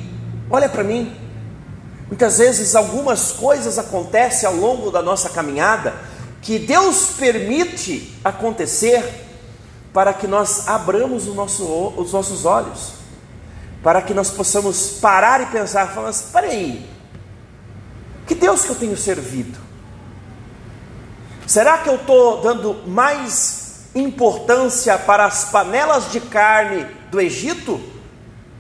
olha 0.49 0.69
para 0.69 0.85
mim, 0.85 1.13
Muitas 2.09 2.39
vezes 2.39 2.75
algumas 2.75 3.33
coisas 3.33 3.79
acontecem 3.79 4.49
ao 4.49 4.57
longo 4.57 4.91
da 4.91 5.03
nossa 5.03 5.29
caminhada 5.29 5.95
que 6.41 6.59
Deus 6.59 7.11
permite 7.19 8.15
acontecer 8.25 9.27
para 9.93 10.13
que 10.13 10.27
nós 10.27 10.69
abramos 10.69 11.27
nosso, 11.27 11.65
os 11.97 12.13
nossos 12.13 12.45
olhos, 12.45 12.93
para 13.83 14.03
que 14.03 14.15
nós 14.15 14.31
possamos 14.31 14.99
parar 15.01 15.41
e 15.41 15.47
pensar, 15.47 15.89
falando 15.89 16.11
assim, 16.11 16.33
peraí, 16.33 16.89
que 18.27 18.35
Deus 18.35 18.65
que 18.65 18.71
eu 18.71 18.77
tenho 18.77 18.97
servido? 18.97 19.59
Será 21.47 21.79
que 21.79 21.89
eu 21.89 21.97
estou 21.97 22.43
dando 22.43 22.87
mais 22.87 23.87
importância 23.95 24.99
para 24.99 25.25
as 25.25 25.47
panelas 25.47 26.13
de 26.13 26.21
carne 26.21 26.87
do 27.11 27.21
Egito 27.21 27.81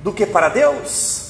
do 0.02 0.12
que 0.12 0.24
para 0.24 0.48
Deus? 0.48 1.28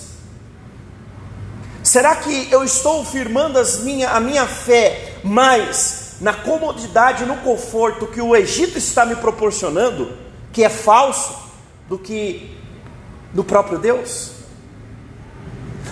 Será 1.83 2.15
que 2.17 2.49
eu 2.53 2.63
estou 2.63 3.05
firmando 3.05 3.61
minha, 3.83 4.11
a 4.11 4.21
minha 4.21 4.47
fé 4.47 5.17
mais 5.25 6.08
na 6.21 6.33
comodidade, 6.33 7.25
no 7.25 7.37
conforto 7.39 8.07
que 8.07 8.21
o 8.21 8.35
Egito 8.35 8.77
está 8.77 9.07
me 9.07 9.17
proporcionando, 9.17 10.13
que 10.53 10.65
é 10.65 10.69
falso, 10.69 11.49
do 11.89 11.99
que 11.99 12.55
no 13.33 13.43
próprio 13.43 13.79
Deus? 13.79 14.33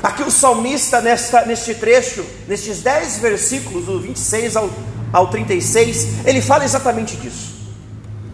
Aqui 0.02 0.22
o 0.22 0.30
salmista, 0.30 1.00
nesta, 1.00 1.46
neste 1.46 1.74
trecho, 1.74 2.24
nestes 2.46 2.82
10 2.82 3.18
versículos, 3.18 3.86
do 3.86 4.00
26 4.00 4.56
ao, 4.56 4.70
ao 5.12 5.28
36, 5.28 6.26
ele 6.26 6.42
fala 6.42 6.64
exatamente 6.64 7.16
disso. 7.16 7.56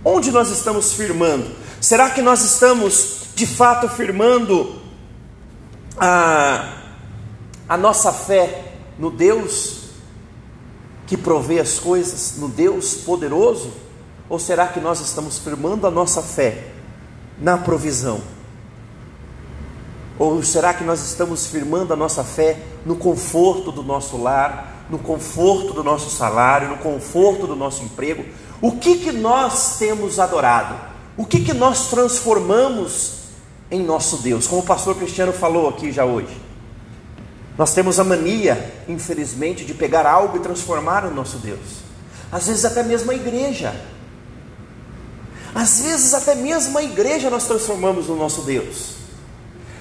Onde 0.05 0.33
nós 0.33 0.51
estamos 0.51 0.93
firmando? 0.95 1.51
Será 1.81 2.11
que 2.11 2.21
nós 2.21 2.43
estamos 2.43 3.29
de 3.35 3.47
fato 3.47 3.89
firmando 3.89 4.81
a, 5.97 6.79
a 7.69 7.77
nossa 7.77 8.13
fé 8.13 8.75
no 8.99 9.11
Deus 9.11 9.82
que 11.13 11.17
provê 11.19 11.61
as 11.61 11.79
coisas, 11.79 12.39
no 12.39 12.49
Deus 12.49 12.95
poderoso? 12.95 13.71
Ou 14.31 14.39
será 14.39 14.67
que 14.69 14.81
nós 14.81 14.99
estamos 14.99 15.39
firmando 15.39 15.87
a 15.87 15.91
nossa 15.91 16.23
fé 16.23 16.69
na 17.39 17.59
provisão? 17.59 18.23
Ou 20.19 20.43
será 20.43 20.73
que 20.73 20.83
nós 20.83 21.05
estamos 21.05 21.47
firmando 21.49 21.93
a 21.93 21.97
nossa 21.97 22.25
fé 22.25 22.59
no 22.87 22.97
conforto 22.97 23.71
do 23.71 23.83
nosso 23.83 24.17
lar, 24.17 24.87
no 24.89 24.99
conforto 24.99 25.75
do 25.75 25.85
nosso 25.85 26.09
salário, 26.09 26.71
no 26.71 26.79
conforto 26.79 27.47
do 27.47 27.55
nosso 27.55 27.85
emprego? 27.85 28.25
O 28.63 28.79
que 28.79 28.97
que 28.97 29.13
nós 29.13 29.77
temos 29.79 30.19
adorado? 30.19 30.77
O 31.15 31.27
que 31.27 31.45
que 31.45 31.53
nós 31.53 31.91
transformamos 31.91 33.25
em 33.71 33.83
nosso 33.83 34.17
Deus? 34.23 34.47
Como 34.47 34.63
o 34.63 34.65
pastor 34.65 34.95
Cristiano 34.95 35.35
falou 35.35 35.69
aqui 35.69 35.93
já 35.93 36.07
hoje. 36.07 36.41
Nós 37.57 37.75
temos 37.75 38.01
a 38.01 38.05
mania, 38.05 38.83
infelizmente, 38.89 39.65
de 39.65 39.75
pegar 39.75 40.07
algo 40.07 40.39
e 40.39 40.41
transformar 40.41 41.03
no 41.03 41.15
nosso 41.15 41.37
Deus. 41.39 41.83
Às 42.31 42.47
vezes 42.47 42.65
até 42.65 42.83
mesmo 42.83 43.11
a 43.11 43.15
igreja. 43.15 43.75
Às 45.55 45.81
vezes 45.81 46.15
até 46.15 46.35
mesmo 46.35 46.79
a 46.79 46.83
igreja 46.83 47.29
nós 47.29 47.45
transformamos 47.45 48.07
no 48.09 48.17
nosso 48.17 48.43
Deus. 48.43 48.95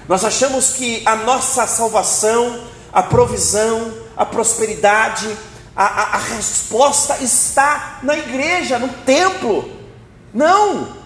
Nós 0.06 0.24
achamos 0.24 0.74
que 0.74 1.02
a 1.06 1.16
nossa 1.16 1.66
salvação, 1.66 2.62
a 2.92 3.02
provisão, 3.02 3.94
a 4.14 4.26
prosperidade, 4.26 5.34
a, 5.74 5.84
a, 5.84 6.02
a 6.16 6.18
resposta 6.18 7.16
está 7.22 8.00
na 8.02 8.14
igreja, 8.16 8.78
no 8.78 8.88
templo. 8.88 9.70
Não! 10.34 11.00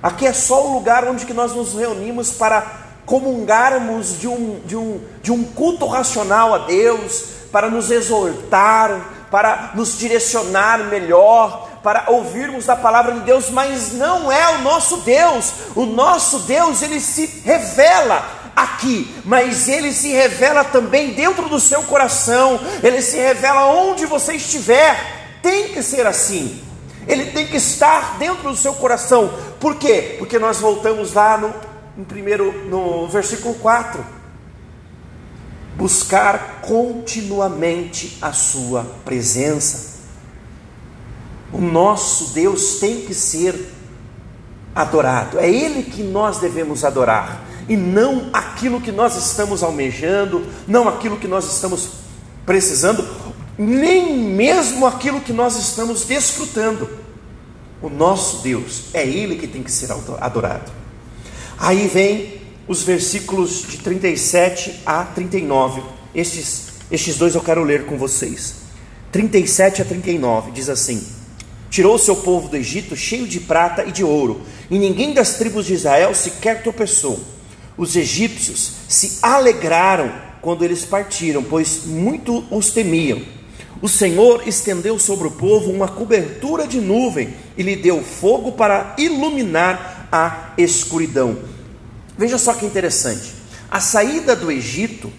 Aqui 0.00 0.24
é 0.24 0.32
só 0.32 0.68
o 0.68 0.74
lugar 0.74 1.04
onde 1.08 1.26
que 1.26 1.34
nós 1.34 1.52
nos 1.52 1.74
reunimos 1.74 2.30
para 2.30 2.85
comungarmos 3.06 4.18
de 4.18 4.28
um, 4.28 4.60
de, 4.66 4.76
um, 4.76 5.00
de 5.22 5.32
um 5.32 5.44
culto 5.44 5.86
racional 5.86 6.52
a 6.54 6.58
Deus, 6.58 7.24
para 7.50 7.70
nos 7.70 7.90
exortar, 7.90 9.28
para 9.30 9.70
nos 9.74 9.96
direcionar 9.96 10.78
melhor, 10.90 11.70
para 11.82 12.04
ouvirmos 12.08 12.66
da 12.66 12.74
palavra 12.74 13.14
de 13.14 13.20
Deus, 13.20 13.48
mas 13.48 13.92
não 13.92 14.30
é 14.30 14.56
o 14.56 14.62
nosso 14.62 14.98
Deus. 14.98 15.52
O 15.74 15.86
nosso 15.86 16.40
Deus, 16.40 16.82
ele 16.82 16.98
se 16.98 17.42
revela 17.44 18.26
aqui, 18.56 19.14
mas 19.24 19.68
ele 19.68 19.92
se 19.92 20.08
revela 20.08 20.64
também 20.64 21.12
dentro 21.12 21.48
do 21.48 21.60
seu 21.60 21.82
coração, 21.84 22.58
ele 22.82 23.00
se 23.00 23.16
revela 23.16 23.66
onde 23.66 24.04
você 24.04 24.34
estiver. 24.34 25.38
Tem 25.40 25.68
que 25.68 25.82
ser 25.82 26.06
assim. 26.06 26.60
Ele 27.06 27.26
tem 27.26 27.46
que 27.46 27.56
estar 27.56 28.16
dentro 28.18 28.50
do 28.50 28.56
seu 28.56 28.74
coração. 28.74 29.32
Por 29.60 29.76
quê? 29.76 30.16
Porque 30.18 30.40
nós 30.40 30.58
voltamos 30.58 31.12
lá 31.12 31.38
no, 31.38 31.54
no 31.96 32.04
primeiro 32.04 32.68
no 32.68 33.08
versículo 33.08 33.54
4. 33.54 34.04
Buscar 35.76 36.60
continuamente 36.62 38.18
a 38.20 38.32
sua 38.32 38.84
presença. 39.04 39.96
O 41.52 41.60
nosso 41.60 42.32
Deus 42.32 42.78
tem 42.78 43.02
que 43.02 43.14
ser 43.14 43.72
adorado. 44.74 45.38
É 45.38 45.48
Ele 45.48 45.82
que 45.82 46.02
nós 46.02 46.38
devemos 46.38 46.84
adorar 46.84 47.44
e 47.68 47.76
não 47.76 48.30
aquilo 48.32 48.80
que 48.80 48.92
nós 48.92 49.16
estamos 49.16 49.62
almejando, 49.62 50.46
não 50.66 50.88
aquilo 50.88 51.16
que 51.16 51.26
nós 51.26 51.52
estamos 51.52 51.90
precisando, 52.44 53.06
nem 53.58 54.16
mesmo 54.16 54.86
aquilo 54.86 55.20
que 55.20 55.32
nós 55.32 55.56
estamos 55.56 56.04
desfrutando. 56.04 56.88
O 57.82 57.88
nosso 57.88 58.42
Deus 58.42 58.84
é 58.94 59.06
Ele 59.06 59.36
que 59.36 59.46
tem 59.46 59.62
que 59.62 59.70
ser 59.70 59.90
adorado. 60.20 60.85
Aí 61.58 61.86
vem 61.86 62.40
os 62.68 62.82
versículos 62.82 63.62
de 63.62 63.78
37 63.78 64.82
a 64.84 65.04
39. 65.04 65.82
Estes, 66.14 66.68
estes 66.90 67.16
dois 67.16 67.34
eu 67.34 67.40
quero 67.40 67.62
ler 67.62 67.86
com 67.86 67.96
vocês. 67.96 68.56
37 69.10 69.82
a 69.82 69.84
39 69.84 70.50
diz 70.50 70.68
assim: 70.68 71.02
Tirou 71.70 71.98
seu 71.98 72.16
povo 72.16 72.48
do 72.48 72.56
Egito 72.56 72.94
cheio 72.94 73.26
de 73.26 73.40
prata 73.40 73.84
e 73.84 73.92
de 73.92 74.04
ouro, 74.04 74.42
e 74.70 74.78
ninguém 74.78 75.14
das 75.14 75.34
tribos 75.34 75.66
de 75.66 75.74
Israel 75.74 76.14
sequer 76.14 76.62
tropeçou. 76.62 77.20
Os 77.76 77.96
egípcios 77.96 78.72
se 78.88 79.18
alegraram 79.22 80.12
quando 80.40 80.64
eles 80.64 80.84
partiram, 80.84 81.42
pois 81.42 81.84
muito 81.84 82.44
os 82.50 82.70
temiam. 82.70 83.20
O 83.82 83.88
Senhor 83.88 84.46
estendeu 84.48 84.98
sobre 84.98 85.28
o 85.28 85.32
povo 85.32 85.70
uma 85.70 85.88
cobertura 85.88 86.66
de 86.66 86.80
nuvem 86.80 87.34
e 87.56 87.62
lhe 87.62 87.76
deu 87.76 88.02
fogo 88.02 88.52
para 88.52 88.94
iluminar 88.96 89.95
a 90.16 90.52
escuridão. 90.56 91.36
Veja 92.16 92.38
só 92.38 92.54
que 92.54 92.64
interessante. 92.64 93.34
A 93.70 93.80
saída 93.80 94.34
do 94.34 94.50
Egito, 94.50 95.12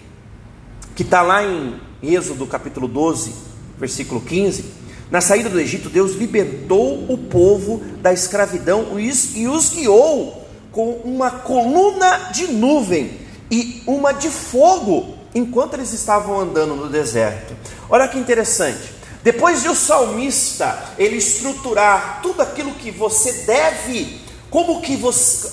que 0.96 1.02
está 1.02 1.22
lá 1.22 1.44
em 1.44 1.80
Êxodo 2.02 2.46
capítulo 2.46 2.88
12, 2.88 3.32
versículo 3.78 4.20
15, 4.20 4.64
na 5.10 5.20
saída 5.20 5.48
do 5.48 5.60
Egito, 5.60 5.88
Deus 5.88 6.14
libertou 6.16 7.10
o 7.10 7.16
povo 7.16 7.82
da 8.02 8.12
escravidão 8.12 8.98
e 8.98 9.46
os 9.46 9.70
guiou 9.70 10.46
com 10.72 10.90
uma 11.04 11.30
coluna 11.30 12.30
de 12.32 12.48
nuvem 12.48 13.20
e 13.50 13.82
uma 13.86 14.12
de 14.12 14.28
fogo 14.28 15.14
enquanto 15.34 15.74
eles 15.74 15.92
estavam 15.92 16.40
andando 16.40 16.74
no 16.74 16.88
deserto. 16.88 17.54
Olha 17.88 18.08
que 18.08 18.18
interessante. 18.18 18.98
Depois 19.22 19.62
de 19.62 19.68
o 19.68 19.74
salmista 19.74 20.94
ele 20.98 21.16
estruturar 21.16 22.20
tudo 22.22 22.42
aquilo 22.42 22.72
que 22.72 22.90
você 22.90 23.32
deve, 23.44 24.20
como 24.50 24.80
que 24.80 24.96
você, 24.96 25.50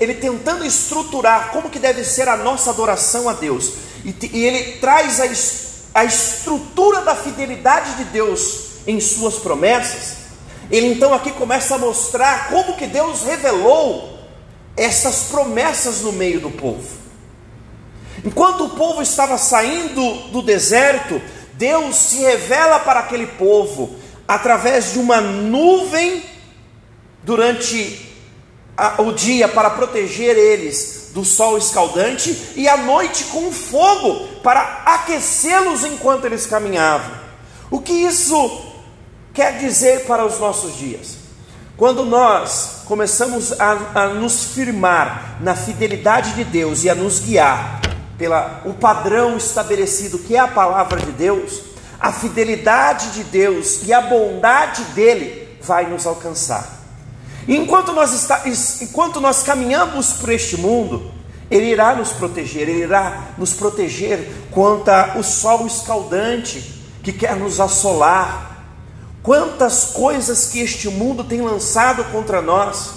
ele 0.00 0.14
tentando 0.14 0.64
estruturar 0.64 1.50
como 1.52 1.68
que 1.68 1.78
deve 1.78 2.04
ser 2.04 2.28
a 2.28 2.36
nossa 2.36 2.70
adoração 2.70 3.28
a 3.28 3.32
Deus, 3.32 3.72
e, 4.04 4.14
e 4.32 4.44
ele 4.44 4.78
traz 4.78 5.20
a 5.20 5.26
a 5.94 6.04
estrutura 6.04 7.02
da 7.02 7.14
fidelidade 7.14 7.96
de 7.96 8.04
Deus 8.04 8.72
em 8.86 8.98
suas 8.98 9.36
promessas, 9.36 10.16
ele 10.70 10.86
então 10.86 11.12
aqui 11.12 11.30
começa 11.32 11.74
a 11.74 11.78
mostrar 11.78 12.48
como 12.48 12.76
que 12.76 12.86
Deus 12.86 13.22
revelou 13.22 14.18
essas 14.76 15.24
promessas 15.24 16.00
no 16.00 16.12
meio 16.12 16.40
do 16.40 16.50
povo. 16.50 17.02
Enquanto 18.24 18.64
o 18.64 18.70
povo 18.70 19.02
estava 19.02 19.36
saindo 19.36 20.30
do 20.30 20.40
deserto, 20.40 21.20
Deus 21.54 21.96
se 21.96 22.18
revela 22.18 22.78
para 22.78 23.00
aquele 23.00 23.26
povo 23.26 23.94
através 24.26 24.92
de 24.92 24.98
uma 24.98 25.20
nuvem 25.20 26.22
durante 27.22 28.08
a, 28.76 29.00
o 29.02 29.12
dia 29.12 29.48
para 29.48 29.70
proteger 29.70 30.36
eles 30.36 31.10
do 31.14 31.24
sol 31.24 31.58
escaldante 31.58 32.54
e 32.56 32.68
à 32.68 32.76
noite 32.76 33.24
com 33.24 33.52
fogo 33.52 34.28
para 34.42 34.82
aquecê-los 34.86 35.84
enquanto 35.84 36.24
eles 36.24 36.46
caminhavam. 36.46 37.12
O 37.70 37.80
que 37.80 37.92
isso 37.92 38.62
quer 39.32 39.58
dizer 39.58 40.04
para 40.06 40.24
os 40.24 40.38
nossos 40.38 40.76
dias? 40.76 41.16
Quando 41.76 42.04
nós 42.04 42.82
começamos 42.86 43.58
a, 43.60 43.72
a 43.94 44.08
nos 44.08 44.44
firmar 44.54 45.38
na 45.40 45.54
fidelidade 45.54 46.34
de 46.34 46.44
Deus 46.44 46.84
e 46.84 46.90
a 46.90 46.94
nos 46.94 47.18
guiar 47.18 47.80
pela 48.18 48.62
o 48.64 48.74
padrão 48.74 49.36
estabelecido 49.36 50.18
que 50.18 50.36
é 50.36 50.38
a 50.38 50.48
palavra 50.48 51.00
de 51.00 51.12
Deus, 51.12 51.60
a 51.98 52.12
fidelidade 52.12 53.12
de 53.12 53.24
Deus 53.24 53.80
e 53.84 53.92
a 53.92 54.00
bondade 54.00 54.82
dele 54.94 55.58
vai 55.62 55.86
nos 55.86 56.06
alcançar. 56.06 56.81
Enquanto 57.48 57.92
nós, 57.92 58.12
está, 58.12 58.42
enquanto 58.80 59.20
nós 59.20 59.42
caminhamos 59.42 60.12
por 60.12 60.30
este 60.30 60.56
mundo, 60.56 61.10
Ele 61.50 61.66
irá 61.66 61.94
nos 61.94 62.12
proteger, 62.12 62.68
Ele 62.68 62.82
irá 62.84 63.32
nos 63.36 63.52
proteger 63.52 64.30
contra 64.50 65.18
o 65.18 65.22
sol 65.22 65.66
escaldante 65.66 66.80
que 67.02 67.12
quer 67.12 67.36
nos 67.36 67.58
assolar. 67.58 68.64
Quantas 69.22 69.86
coisas 69.86 70.46
que 70.46 70.60
este 70.60 70.88
mundo 70.88 71.24
tem 71.24 71.40
lançado 71.40 72.04
contra 72.12 72.40
nós: 72.40 72.92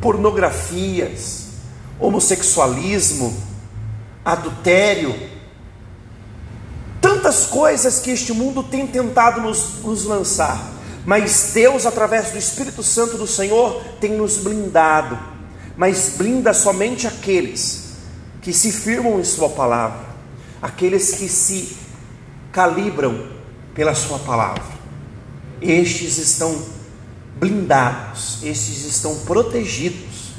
pornografias, 0.00 1.48
homossexualismo, 1.98 3.36
adultério, 4.24 5.14
tantas 7.00 7.46
coisas 7.46 7.98
que 7.98 8.10
este 8.10 8.32
mundo 8.32 8.62
tem 8.62 8.86
tentado 8.86 9.40
nos, 9.40 9.82
nos 9.82 10.04
lançar. 10.04 10.71
Mas 11.04 11.50
Deus, 11.52 11.84
através 11.84 12.30
do 12.30 12.38
Espírito 12.38 12.82
Santo 12.82 13.16
do 13.16 13.26
Senhor, 13.26 13.82
tem 14.00 14.12
nos 14.12 14.38
blindado. 14.38 15.18
Mas 15.76 16.14
blinda 16.16 16.52
somente 16.54 17.06
aqueles 17.06 17.94
que 18.40 18.52
se 18.52 18.72
firmam 18.72 19.18
em 19.18 19.24
Sua 19.24 19.48
palavra, 19.48 20.06
aqueles 20.60 21.12
que 21.12 21.28
se 21.28 21.76
calibram 22.52 23.26
pela 23.74 23.94
Sua 23.94 24.18
palavra. 24.18 24.62
Estes 25.60 26.18
estão 26.18 26.60
blindados, 27.36 28.38
estes 28.42 28.84
estão 28.84 29.16
protegidos. 29.20 30.32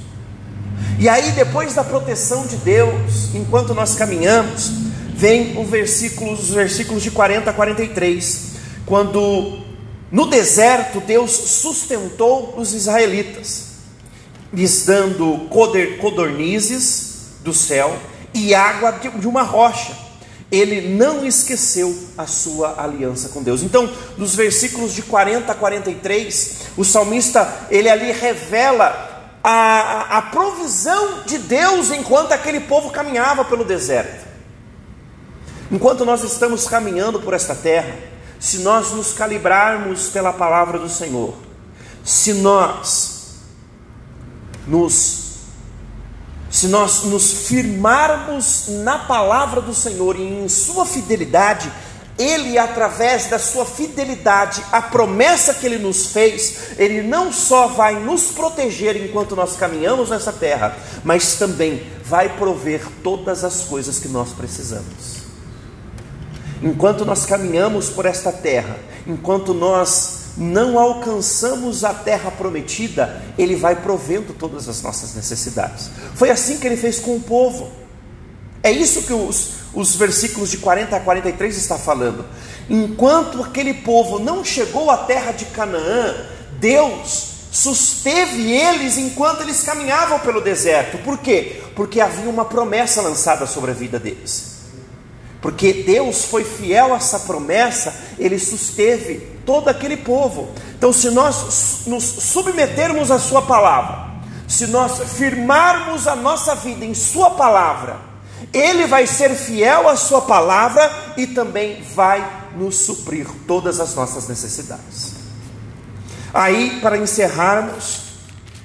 E 1.00 1.10
aí, 1.10 1.32
depois 1.32 1.74
da 1.74 1.84
proteção 1.84 2.46
de 2.46 2.56
Deus, 2.58 3.34
enquanto 3.34 3.74
nós 3.74 3.96
caminhamos, 3.96 4.72
vem 5.14 5.58
o 5.58 5.66
versículo, 5.66 6.34
os 6.34 6.50
versículos 6.50 7.04
de 7.04 7.12
40 7.12 7.50
a 7.50 7.54
43, 7.54 8.52
quando 8.86 9.63
no 10.14 10.28
deserto 10.28 11.02
Deus 11.02 11.32
sustentou 11.32 12.54
os 12.56 12.72
israelitas, 12.72 13.70
lhes 14.54 14.86
dando 14.86 15.50
codornizes 16.00 17.32
do 17.40 17.52
céu 17.52 17.98
e 18.32 18.54
água 18.54 18.92
de 18.92 19.28
uma 19.28 19.42
rocha. 19.42 19.98
Ele 20.52 20.96
não 20.96 21.26
esqueceu 21.26 21.98
a 22.16 22.28
sua 22.28 22.80
aliança 22.80 23.30
com 23.30 23.42
Deus. 23.42 23.64
Então, 23.64 23.92
nos 24.16 24.36
versículos 24.36 24.94
de 24.94 25.02
40 25.02 25.52
a 25.52 25.56
43, 25.56 26.58
o 26.78 26.86
salmista 26.86 27.66
ele 27.72 27.90
ali 27.90 28.12
revela 28.12 29.40
a, 29.44 30.20
a 30.20 30.22
provisão 30.22 31.24
de 31.26 31.40
Deus 31.40 31.90
enquanto 31.90 32.34
aquele 32.34 32.60
povo 32.60 32.92
caminhava 32.92 33.44
pelo 33.44 33.66
deserto. 33.66 34.28
Enquanto 35.72 36.06
nós 36.06 36.24
estamos 36.24 36.68
caminhando 36.68 37.20
por 37.20 37.34
esta 37.34 37.56
terra, 37.56 38.13
se 38.44 38.58
nós 38.58 38.92
nos 38.92 39.14
calibrarmos 39.14 40.10
pela 40.10 40.34
palavra 40.34 40.78
do 40.78 40.90
Senhor, 40.90 41.34
se 42.04 42.34
nós 42.34 43.36
nos 44.68 45.24
se 46.52 46.68
nós 46.68 47.04
nos 47.04 47.48
firmarmos 47.48 48.66
na 48.84 49.00
palavra 49.00 49.62
do 49.62 49.74
Senhor 49.74 50.20
e 50.20 50.44
em 50.44 50.50
sua 50.50 50.86
fidelidade, 50.86 51.72
ele, 52.20 52.58
através 52.58 53.28
da 53.28 53.40
sua 53.40 53.66
fidelidade, 53.66 54.62
a 54.74 54.82
promessa 54.82 55.54
que 55.54 55.66
ele 55.66 55.80
nos 55.80 56.08
fez, 56.08 56.78
ele 56.78 57.02
não 57.02 57.32
só 57.32 57.68
vai 57.68 57.96
nos 57.96 58.26
proteger 58.26 58.98
enquanto 58.98 59.38
nós 59.38 59.56
caminhamos 59.56 60.10
nessa 60.10 60.34
terra, 60.34 60.78
mas 61.04 61.36
também 61.36 61.82
vai 62.04 62.38
prover 62.38 62.86
todas 63.02 63.44
as 63.44 63.62
coisas 63.62 64.00
que 64.00 64.10
nós 64.10 64.30
precisamos. 64.32 65.13
Enquanto 66.64 67.04
nós 67.04 67.26
caminhamos 67.26 67.90
por 67.90 68.06
esta 68.06 68.32
terra, 68.32 68.78
enquanto 69.06 69.54
nós 69.54 70.24
não 70.38 70.80
alcançamos 70.80 71.84
a 71.84 71.94
terra 71.94 72.32
prometida, 72.32 73.22
ele 73.38 73.56
vai 73.56 73.76
provendo 73.76 74.34
todas 74.34 74.70
as 74.70 74.82
nossas 74.82 75.14
necessidades. 75.14 75.92
Foi 76.16 76.30
assim 76.32 76.58
que 76.58 76.66
ele 76.66 76.78
fez 76.78 77.00
com 77.00 77.18
o 77.18 77.20
povo. 77.20 77.70
É 78.64 78.72
isso 78.72 79.04
que 79.04 79.12
os, 79.12 79.56
os 79.74 79.96
versículos 79.96 80.50
de 80.50 80.58
40 80.58 80.96
a 80.96 81.00
43 81.02 81.58
está 81.58 81.78
falando. 81.78 82.26
Enquanto 82.70 83.44
aquele 83.44 83.74
povo 83.74 84.18
não 84.18 84.44
chegou 84.44 84.90
à 84.90 84.98
terra 84.98 85.34
de 85.34 85.46
Canaã, 85.46 86.16
Deus 86.60 87.34
susteve 87.52 88.52
eles 88.52 88.98
enquanto 88.98 89.42
eles 89.42 89.62
caminhavam 89.62 90.18
pelo 90.20 90.40
deserto. 90.40 90.98
Por 91.00 91.18
quê? 91.18 91.62
Porque 91.76 92.00
havia 92.00 92.30
uma 92.30 92.46
promessa 92.46 93.02
lançada 93.02 93.46
sobre 93.46 93.72
a 93.72 93.74
vida 93.74 94.00
deles. 94.00 94.53
Porque 95.44 95.74
Deus 95.74 96.24
foi 96.24 96.46
fiel 96.46 96.94
a 96.94 96.98
essa 96.98 97.20
promessa, 97.20 97.94
ele 98.18 98.40
susteve 98.40 99.16
todo 99.46 99.68
aquele 99.68 99.98
povo. 99.98 100.50
Então, 100.78 100.94
se 100.94 101.10
nós 101.10 101.84
nos 101.86 102.02
submetermos 102.02 103.12
à 103.12 103.20
Sua 103.20 103.42
palavra, 103.42 104.10
se 104.48 104.68
nós 104.68 105.02
firmarmos 105.18 106.08
a 106.08 106.16
nossa 106.16 106.56
vida 106.56 106.86
em 106.86 106.94
Sua 106.94 107.32
palavra, 107.32 108.00
ele 108.54 108.88
vai 108.88 109.06
ser 109.06 109.36
fiel 109.36 109.90
à 109.90 109.98
Sua 109.98 110.22
palavra 110.22 110.90
e 111.18 111.28
também 111.28 111.84
vai 111.94 112.48
nos 112.56 112.78
suprir 112.78 113.28
todas 113.46 113.82
as 113.82 113.94
nossas 113.96 114.30
necessidades. 114.30 115.16
Aí, 116.34 116.80
para 116.80 116.98
encerrarmos, 116.98 118.14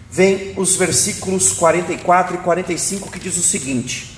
vem 0.09 0.55
os 0.57 0.77
versículos 0.77 1.51
44 1.55 2.37
e 2.37 2.39
45 2.39 3.11
que 3.11 3.19
diz 3.19 3.37
o 3.37 3.43
seguinte: 3.43 4.18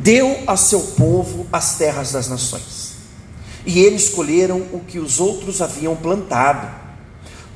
Deu 0.00 0.44
a 0.46 0.56
seu 0.56 0.80
povo 0.96 1.46
as 1.52 1.76
terras 1.76 2.12
das 2.12 2.28
nações, 2.28 2.92
e 3.66 3.80
eles 3.80 4.04
escolheram 4.04 4.58
o 4.72 4.80
que 4.80 4.98
os 4.98 5.18
outros 5.18 5.60
haviam 5.60 5.96
plantado. 5.96 6.68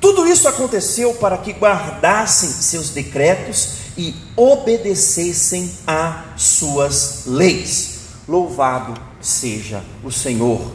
Tudo 0.01 0.27
isso 0.27 0.49
aconteceu 0.49 1.15
para 1.15 1.39
que 1.39 1.53
guardassem 1.53 2.51
seus 2.51 2.91
decretos 2.91 3.83
e 3.97 4.15
obedecessem 4.37 5.71
a 5.87 6.25
suas 6.37 7.23
leis. 7.27 8.01
Louvado 8.27 9.01
seja 9.21 9.85
o 10.03 10.11
Senhor. 10.11 10.73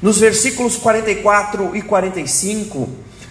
Nos 0.00 0.18
versículos 0.18 0.76
44 0.76 1.74
e 1.74 1.82
45, 1.82 2.88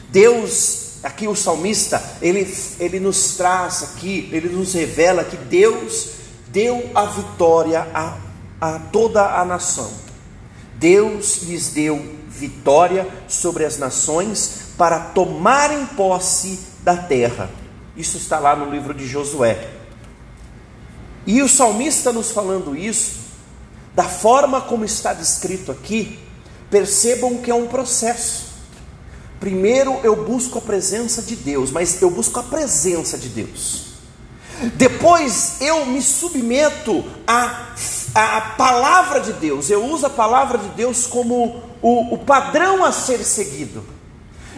Deus, 0.09 0.97
aqui 1.01 1.25
o 1.25 1.35
salmista, 1.35 2.03
ele, 2.21 2.53
ele 2.77 2.99
nos 2.99 3.37
traz 3.37 3.83
aqui, 3.83 4.29
ele 4.33 4.49
nos 4.49 4.73
revela 4.73 5.23
que 5.23 5.37
Deus 5.37 6.16
deu 6.57 6.89
a 6.95 7.05
vitória 7.05 7.87
a, 7.93 8.17
a 8.59 8.79
toda 8.79 9.39
a 9.39 9.45
nação. 9.45 9.91
Deus 10.73 11.43
lhes 11.43 11.67
deu 11.67 12.03
vitória 12.27 13.07
sobre 13.27 13.63
as 13.63 13.77
nações 13.77 14.71
para 14.75 14.99
tomarem 14.99 15.85
posse 15.85 16.59
da 16.81 16.97
terra. 16.97 17.51
Isso 17.95 18.17
está 18.17 18.39
lá 18.39 18.55
no 18.55 18.71
livro 18.71 18.91
de 18.91 19.05
Josué. 19.05 19.69
E 21.27 21.43
o 21.43 21.47
salmista 21.47 22.11
nos 22.11 22.31
falando 22.31 22.75
isso, 22.75 23.19
da 23.93 24.05
forma 24.05 24.59
como 24.59 24.83
está 24.83 25.13
descrito 25.13 25.71
aqui, 25.71 26.17
percebam 26.71 27.37
que 27.37 27.51
é 27.51 27.55
um 27.55 27.67
processo. 27.67 28.47
Primeiro 29.39 29.99
eu 30.03 30.25
busco 30.25 30.57
a 30.57 30.61
presença 30.61 31.21
de 31.21 31.35
Deus, 31.35 31.69
mas 31.69 32.01
eu 32.01 32.09
busco 32.09 32.39
a 32.39 32.43
presença 32.43 33.15
de 33.15 33.29
Deus. 33.29 33.86
Depois 34.73 35.61
eu 35.61 35.85
me 35.85 36.01
submeto 36.01 37.05
à, 37.27 37.73
à 38.15 38.41
palavra 38.57 39.19
de 39.19 39.33
Deus, 39.33 39.69
eu 39.69 39.85
uso 39.85 40.05
a 40.05 40.09
palavra 40.09 40.57
de 40.57 40.69
Deus 40.69 41.05
como 41.05 41.61
o, 41.81 42.15
o 42.15 42.17
padrão 42.17 42.83
a 42.83 42.91
ser 42.91 43.23
seguido. 43.23 43.83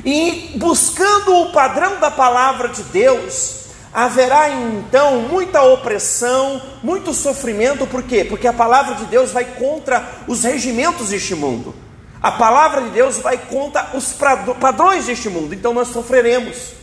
E 0.05 0.53
buscando 0.55 1.35
o 1.41 1.51
padrão 1.51 1.99
da 1.99 2.09
palavra 2.09 2.69
de 2.69 2.83
Deus, 2.83 3.65
haverá 3.93 4.49
então 4.49 5.23
muita 5.23 5.61
opressão, 5.63 6.61
muito 6.81 7.13
sofrimento, 7.13 7.85
por 7.85 8.03
quê? 8.03 8.23
Porque 8.23 8.47
a 8.47 8.53
palavra 8.53 8.95
de 8.95 9.05
Deus 9.05 9.31
vai 9.31 9.43
contra 9.43 10.23
os 10.27 10.43
regimentos 10.43 11.09
deste 11.09 11.35
mundo. 11.35 11.75
A 12.21 12.31
palavra 12.31 12.81
de 12.81 12.89
Deus 12.89 13.17
vai 13.17 13.37
contra 13.37 13.91
os 13.93 14.13
padrões 14.59 15.05
deste 15.05 15.29
mundo. 15.29 15.53
Então 15.53 15.73
nós 15.73 15.87
sofreremos, 15.87 16.73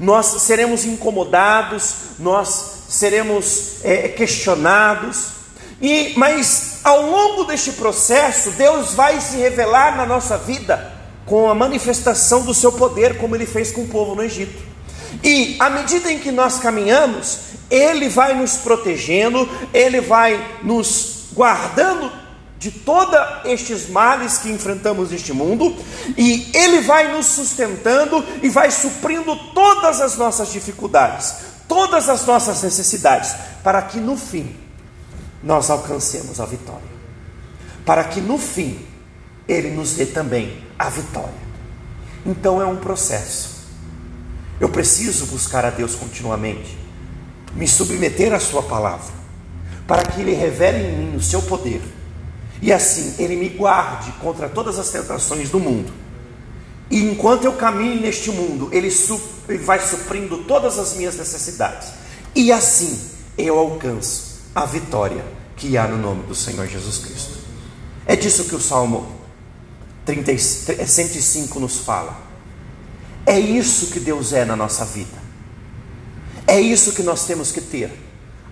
nós 0.00 0.26
seremos 0.42 0.86
incomodados, 0.86 1.94
nós 2.18 2.84
seremos 2.88 3.84
é, 3.84 4.08
questionados. 4.08 5.26
E 5.80 6.14
mas 6.16 6.80
ao 6.82 7.02
longo 7.02 7.44
deste 7.44 7.72
processo, 7.72 8.52
Deus 8.52 8.94
vai 8.94 9.20
se 9.20 9.36
revelar 9.36 9.96
na 9.96 10.06
nossa 10.06 10.38
vida 10.38 10.90
com 11.26 11.50
a 11.50 11.54
manifestação 11.54 12.42
do 12.42 12.54
seu 12.54 12.72
poder, 12.72 13.18
como 13.18 13.36
ele 13.36 13.46
fez 13.46 13.70
com 13.70 13.82
o 13.82 13.88
povo 13.88 14.14
no 14.14 14.22
Egito. 14.22 14.60
E 15.22 15.56
à 15.60 15.68
medida 15.68 16.10
em 16.10 16.18
que 16.18 16.32
nós 16.32 16.58
caminhamos, 16.58 17.38
ele 17.70 18.08
vai 18.08 18.34
nos 18.34 18.56
protegendo, 18.56 19.48
ele 19.72 20.00
vai 20.00 20.58
nos 20.62 21.28
guardando 21.32 22.10
de 22.60 22.70
todos 22.70 23.18
estes 23.46 23.88
males 23.88 24.36
que 24.36 24.50
enfrentamos 24.50 25.10
neste 25.10 25.32
mundo, 25.32 25.74
e 26.16 26.50
ele 26.54 26.82
vai 26.82 27.10
nos 27.10 27.24
sustentando 27.24 28.22
e 28.42 28.50
vai 28.50 28.70
suprindo 28.70 29.34
todas 29.54 29.98
as 30.02 30.18
nossas 30.18 30.52
dificuldades, 30.52 31.36
todas 31.66 32.10
as 32.10 32.26
nossas 32.26 32.62
necessidades, 32.62 33.34
para 33.64 33.80
que 33.80 33.98
no 33.98 34.14
fim 34.14 34.54
nós 35.42 35.70
alcancemos 35.70 36.38
a 36.38 36.44
vitória. 36.44 36.90
Para 37.86 38.04
que 38.04 38.20
no 38.20 38.36
fim 38.36 38.78
ele 39.48 39.70
nos 39.70 39.94
dê 39.94 40.04
também 40.04 40.62
a 40.78 40.90
vitória. 40.90 41.32
Então 42.26 42.60
é 42.60 42.66
um 42.66 42.76
processo. 42.76 43.60
Eu 44.60 44.68
preciso 44.68 45.24
buscar 45.28 45.64
a 45.64 45.70
Deus 45.70 45.94
continuamente, 45.94 46.76
me 47.54 47.66
submeter 47.66 48.34
à 48.34 48.38
Sua 48.38 48.62
palavra, 48.62 49.14
para 49.86 50.02
que 50.02 50.20
Ele 50.20 50.34
revele 50.34 50.86
em 50.86 50.96
mim 50.98 51.16
o 51.16 51.22
seu 51.22 51.40
poder, 51.40 51.80
e 52.62 52.72
assim 52.72 53.14
Ele 53.18 53.36
me 53.36 53.48
guarde 53.48 54.12
contra 54.20 54.48
todas 54.48 54.78
as 54.78 54.90
tentações 54.90 55.50
do 55.50 55.58
mundo. 55.58 55.92
E 56.90 57.02
enquanto 57.04 57.44
eu 57.44 57.52
caminho 57.52 58.00
neste 58.00 58.30
mundo, 58.30 58.68
Ele, 58.72 58.90
vai 59.58 59.80
suprindo 59.80 60.38
todas 60.38 60.78
as 60.78 60.94
minhas 60.94 61.16
necessidades, 61.16 61.88
e 62.34 62.50
assim 62.52 63.10
eu 63.38 63.58
alcanço 63.58 64.40
a 64.54 64.64
vitória 64.66 65.24
que 65.56 65.76
há 65.76 65.86
no 65.86 65.96
nome 65.96 66.24
do 66.24 66.34
Senhor 66.34 66.66
Jesus 66.66 66.98
Cristo. 66.98 67.38
É 68.06 68.16
disso 68.16 68.44
que 68.44 68.54
o 68.54 68.60
Salmo 68.60 69.20
30, 70.04 70.36
105 70.36 71.58
é, 71.58 71.60
nos 71.60 71.78
fala. 71.78 72.16
É 73.26 73.38
isso 73.38 73.88
que 73.88 74.00
Deus 74.00 74.32
é 74.32 74.44
na 74.44 74.56
nossa 74.56 74.84
vida. 74.84 75.18
É 76.46 76.60
isso 76.60 76.92
que 76.92 77.02
nós 77.02 77.26
temos 77.26 77.52
que 77.52 77.60
ter. 77.60 77.92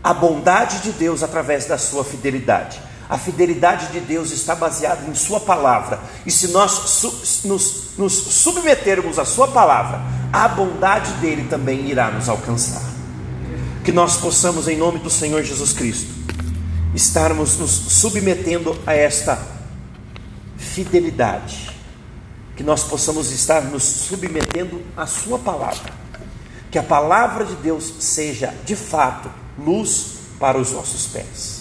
A 0.04 0.14
bondade 0.14 0.80
de 0.82 0.92
Deus 0.92 1.22
através 1.22 1.66
da 1.66 1.76
sua 1.76 2.04
fidelidade. 2.04 2.80
A 3.09 3.16
fidelidade 3.16 3.90
de 3.92 4.00
Deus 4.00 4.30
está 4.30 4.54
baseada 4.54 5.09
em 5.09 5.14
Sua 5.14 5.40
palavra. 5.40 6.00
E 6.26 6.30
se 6.30 6.48
nós 6.48 7.02
nos, 7.44 7.94
nos 7.96 8.12
submetermos 8.12 9.18
à 9.18 9.24
Sua 9.24 9.48
palavra, 9.48 10.00
a 10.32 10.46
bondade 10.48 11.12
dele 11.14 11.46
também 11.48 11.88
irá 11.88 12.11
nos 12.11 12.28
alcançar. 12.28 12.82
que 13.84 13.92
nós 13.92 14.18
possamos, 14.18 14.68
em 14.68 14.76
nome 14.76 14.98
do 14.98 15.09
Senhor 15.09 15.42
Jesus 15.42 15.72
Cristo, 15.72 16.12
estarmos 16.94 17.56
nos 17.56 17.70
submetendo 17.70 18.78
a 18.86 18.92
esta 18.92 19.38
fidelidade, 20.59 21.70
que 22.54 22.62
nós 22.62 22.84
possamos 22.84 23.30
estar 23.30 23.62
nos 23.62 23.82
submetendo 23.82 24.82
à 24.94 25.06
Sua 25.06 25.38
palavra, 25.38 25.90
que 26.70 26.78
a 26.78 26.82
palavra 26.82 27.46
de 27.46 27.54
Deus 27.56 27.94
seja 28.00 28.52
de 28.66 28.76
fato 28.76 29.30
luz 29.59 30.18
para 30.38 30.59
os 30.59 30.72
nossos 30.72 31.06
pés, 31.06 31.57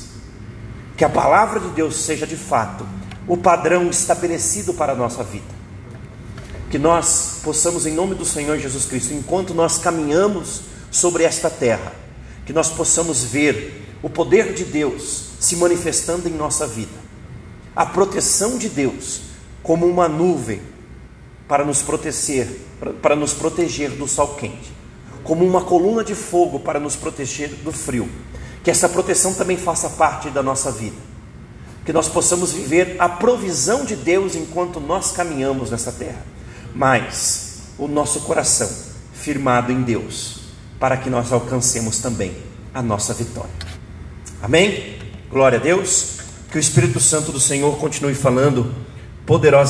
que 0.97 1.05
a 1.05 1.09
palavra 1.09 1.59
de 1.59 1.69
Deus 1.69 1.95
seja 1.95 2.25
de 2.25 2.35
fato 2.35 2.83
o 3.27 3.37
padrão 3.37 3.87
estabelecido 3.87 4.73
para 4.73 4.93
a 4.93 4.95
nossa 4.95 5.23
vida, 5.23 5.45
que 6.71 6.79
nós 6.79 7.39
possamos, 7.43 7.85
em 7.85 7.93
nome 7.93 8.15
do 8.15 8.25
Senhor 8.25 8.57
Jesus 8.57 8.85
Cristo, 8.85 9.13
enquanto 9.13 9.53
nós 9.53 9.77
caminhamos 9.77 10.61
sobre 10.89 11.23
esta 11.23 11.51
terra, 11.51 11.93
que 12.45 12.51
nós 12.51 12.69
possamos 12.69 13.23
ver 13.23 13.85
o 14.01 14.09
poder 14.09 14.53
de 14.53 14.63
Deus 14.65 15.25
se 15.39 15.55
manifestando 15.57 16.27
em 16.27 16.31
nossa 16.31 16.65
vida, 16.65 16.97
a 17.75 17.85
proteção 17.85 18.57
de 18.57 18.67
Deus 18.67 19.21
como 19.61 19.85
uma 19.85 20.09
nuvem 20.09 20.61
para 21.47 21.63
nos 21.63 21.83
proteger, 21.83 22.47
para 23.01 23.15
nos 23.15 23.33
proteger 23.33 23.91
do 23.91 24.07
sol 24.07 24.35
quente, 24.35 24.71
como 25.23 25.45
uma 25.45 25.61
coluna 25.61 26.03
de 26.03 26.15
fogo 26.15 26.59
para 26.59 26.79
nos 26.79 26.95
proteger 26.95 27.49
do 27.49 27.71
frio. 27.71 28.09
Que 28.67 28.71
essa 28.71 28.89
proteção 28.89 29.33
também 29.33 29.55
faça 29.55 29.91
parte 29.91 30.29
da 30.29 30.43
nossa 30.43 30.69
vida. 30.69 30.97
Que 31.85 31.93
nós 31.93 32.09
possamos 32.09 32.51
viver 32.51 32.97
a 32.99 33.07
provisão 33.07 33.85
de 33.85 33.95
Deus 33.95 34.35
enquanto 34.35 34.81
nós 34.81 35.13
caminhamos 35.13 35.71
nessa 35.71 35.89
terra, 35.89 36.21
mas 36.75 37.59
o 37.77 37.87
nosso 37.87 38.19
coração 38.23 38.69
firmado 39.13 39.71
em 39.71 39.83
Deus, 39.83 40.41
para 40.77 40.97
que 40.97 41.09
nós 41.09 41.31
alcancemos 41.31 41.99
também 41.99 42.35
a 42.73 42.81
nossa 42.81 43.13
vitória. 43.13 43.49
Amém? 44.41 44.99
Glória 45.31 45.59
a 45.59 45.61
Deus. 45.61 46.17
Que 46.51 46.57
o 46.57 46.59
Espírito 46.59 46.99
Santo 46.99 47.31
do 47.31 47.39
Senhor 47.39 47.77
continue 47.77 48.15
falando 48.15 48.75
poderosamente 49.25 49.63